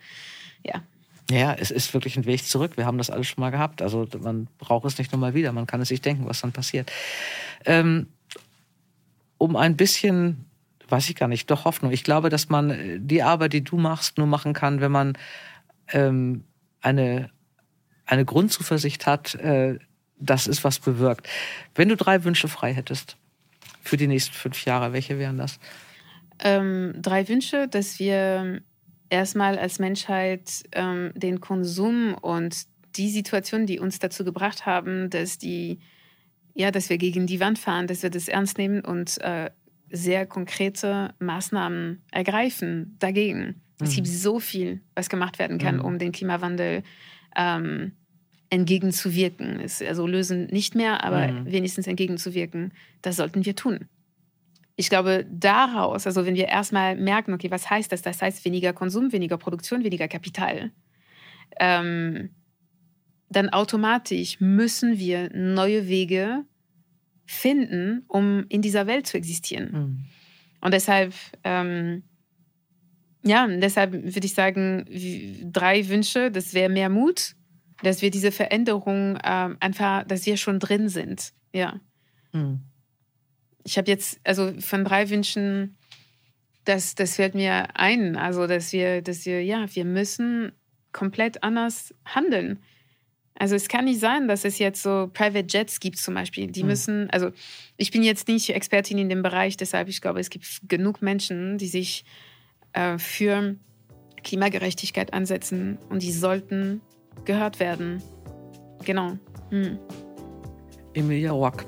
[0.63, 0.81] ja.
[1.29, 2.75] Ja, es ist wirklich ein Weg zurück.
[2.75, 3.81] Wir haben das alles schon mal gehabt.
[3.81, 5.51] Also man braucht es nicht nochmal wieder.
[5.51, 6.91] Man kann es sich denken, was dann passiert.
[7.65, 8.07] Ähm,
[9.37, 10.45] um ein bisschen,
[10.87, 11.91] weiß ich gar nicht, doch Hoffnung.
[11.91, 15.17] Ich glaube, dass man äh, die Arbeit, die du machst, nur machen kann, wenn man
[15.93, 16.45] ähm,
[16.81, 17.29] eine,
[18.05, 19.77] eine Grundzuversicht hat, äh,
[20.17, 21.27] dass es was bewirkt.
[21.75, 23.17] Wenn du drei Wünsche frei hättest
[23.83, 25.59] für die nächsten fünf Jahre, welche wären das?
[26.39, 28.61] Ähm, drei Wünsche, dass wir
[29.09, 35.37] erstmal als Menschheit ähm, den Konsum und die Situationen, die uns dazu gebracht haben, dass
[35.37, 35.79] die,
[36.53, 39.49] ja, dass wir gegen die Wand fahren, dass wir das ernst nehmen und äh,
[39.91, 43.61] sehr konkrete Maßnahmen ergreifen dagegen.
[43.79, 43.85] Mhm.
[43.85, 45.85] Es gibt so viel, was gemacht werden kann, mhm.
[45.85, 46.83] um den Klimawandel
[47.35, 47.93] ähm,
[48.49, 49.59] entgegenzuwirken.
[49.59, 51.51] Es, also lösen nicht mehr, aber mhm.
[51.51, 52.73] wenigstens entgegenzuwirken.
[53.01, 53.87] Das sollten wir tun
[54.79, 58.01] ich glaube, daraus, also wenn wir erstmal merken, okay, was heißt das?
[58.01, 60.71] Das heißt weniger Konsum, weniger Produktion, weniger Kapital.
[61.59, 62.29] Ähm,
[63.27, 66.45] dann automatisch müssen wir neue Wege
[67.25, 69.69] finden, um in dieser Welt zu existieren.
[69.71, 70.05] Mhm.
[70.61, 71.13] Und deshalb,
[71.43, 72.03] ähm,
[73.25, 74.85] ja, deshalb würde ich sagen,
[75.51, 77.35] drei Wünsche, das wäre mehr Mut,
[77.83, 81.33] dass wir diese Veränderung ähm, einfach, dass wir schon drin sind.
[81.51, 81.81] Ja.
[82.31, 82.61] Mhm
[83.69, 85.77] ich habe jetzt, also von drei Wünschen,
[86.65, 88.15] das, das fällt mir ein.
[88.15, 90.53] Also, dass wir, dass wir, ja, wir müssen
[90.91, 92.59] komplett anders handeln.
[93.35, 96.47] Also es kann nicht sein, dass es jetzt so Private Jets gibt zum Beispiel.
[96.47, 96.69] Die mhm.
[96.69, 97.29] müssen, also
[97.77, 101.59] ich bin jetzt nicht Expertin in dem Bereich, deshalb ich glaube, es gibt genug Menschen,
[101.59, 102.05] die sich
[102.73, 103.55] äh, für
[104.23, 106.81] Klimagerechtigkeit ansetzen und die sollten
[107.23, 108.01] gehört werden.
[108.83, 109.19] Genau.
[109.51, 109.77] Hm.
[110.93, 111.65] Emilia Rock.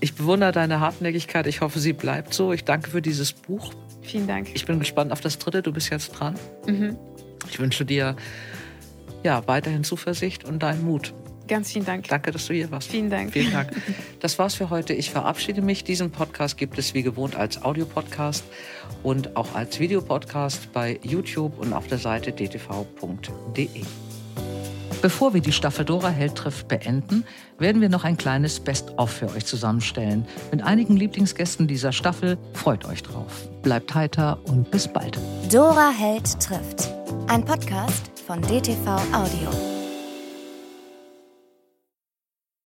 [0.00, 1.46] Ich bewundere deine Hartnäckigkeit.
[1.46, 2.52] Ich hoffe, sie bleibt so.
[2.52, 3.72] Ich danke für dieses Buch.
[4.02, 4.50] Vielen Dank.
[4.54, 5.62] Ich bin gespannt auf das dritte.
[5.62, 6.34] Du bist jetzt dran.
[6.66, 6.96] Mhm.
[7.48, 8.16] Ich wünsche dir
[9.22, 11.14] ja, weiterhin Zuversicht und deinen Mut.
[11.48, 12.08] Ganz vielen Dank.
[12.08, 12.90] Danke, dass du hier warst.
[12.90, 13.32] Vielen Dank.
[13.32, 13.72] Vielen Dank.
[14.20, 14.94] Das war's für heute.
[14.94, 15.84] Ich verabschiede mich.
[15.84, 18.44] Diesen Podcast gibt es wie gewohnt als Audiopodcast
[19.02, 23.68] und auch als Videopodcast bei YouTube und auf der Seite dtv.de.
[25.02, 27.24] Bevor wir die Staffel Dora Held trifft beenden,
[27.58, 30.24] werden wir noch ein kleines Best-of für euch zusammenstellen.
[30.52, 32.38] Mit einigen Lieblingsgästen dieser Staffel.
[32.52, 33.48] Freut euch drauf.
[33.62, 35.18] Bleibt heiter und bis bald.
[35.50, 36.88] Dora Held trifft.
[37.26, 39.81] Ein Podcast von DTV Audio.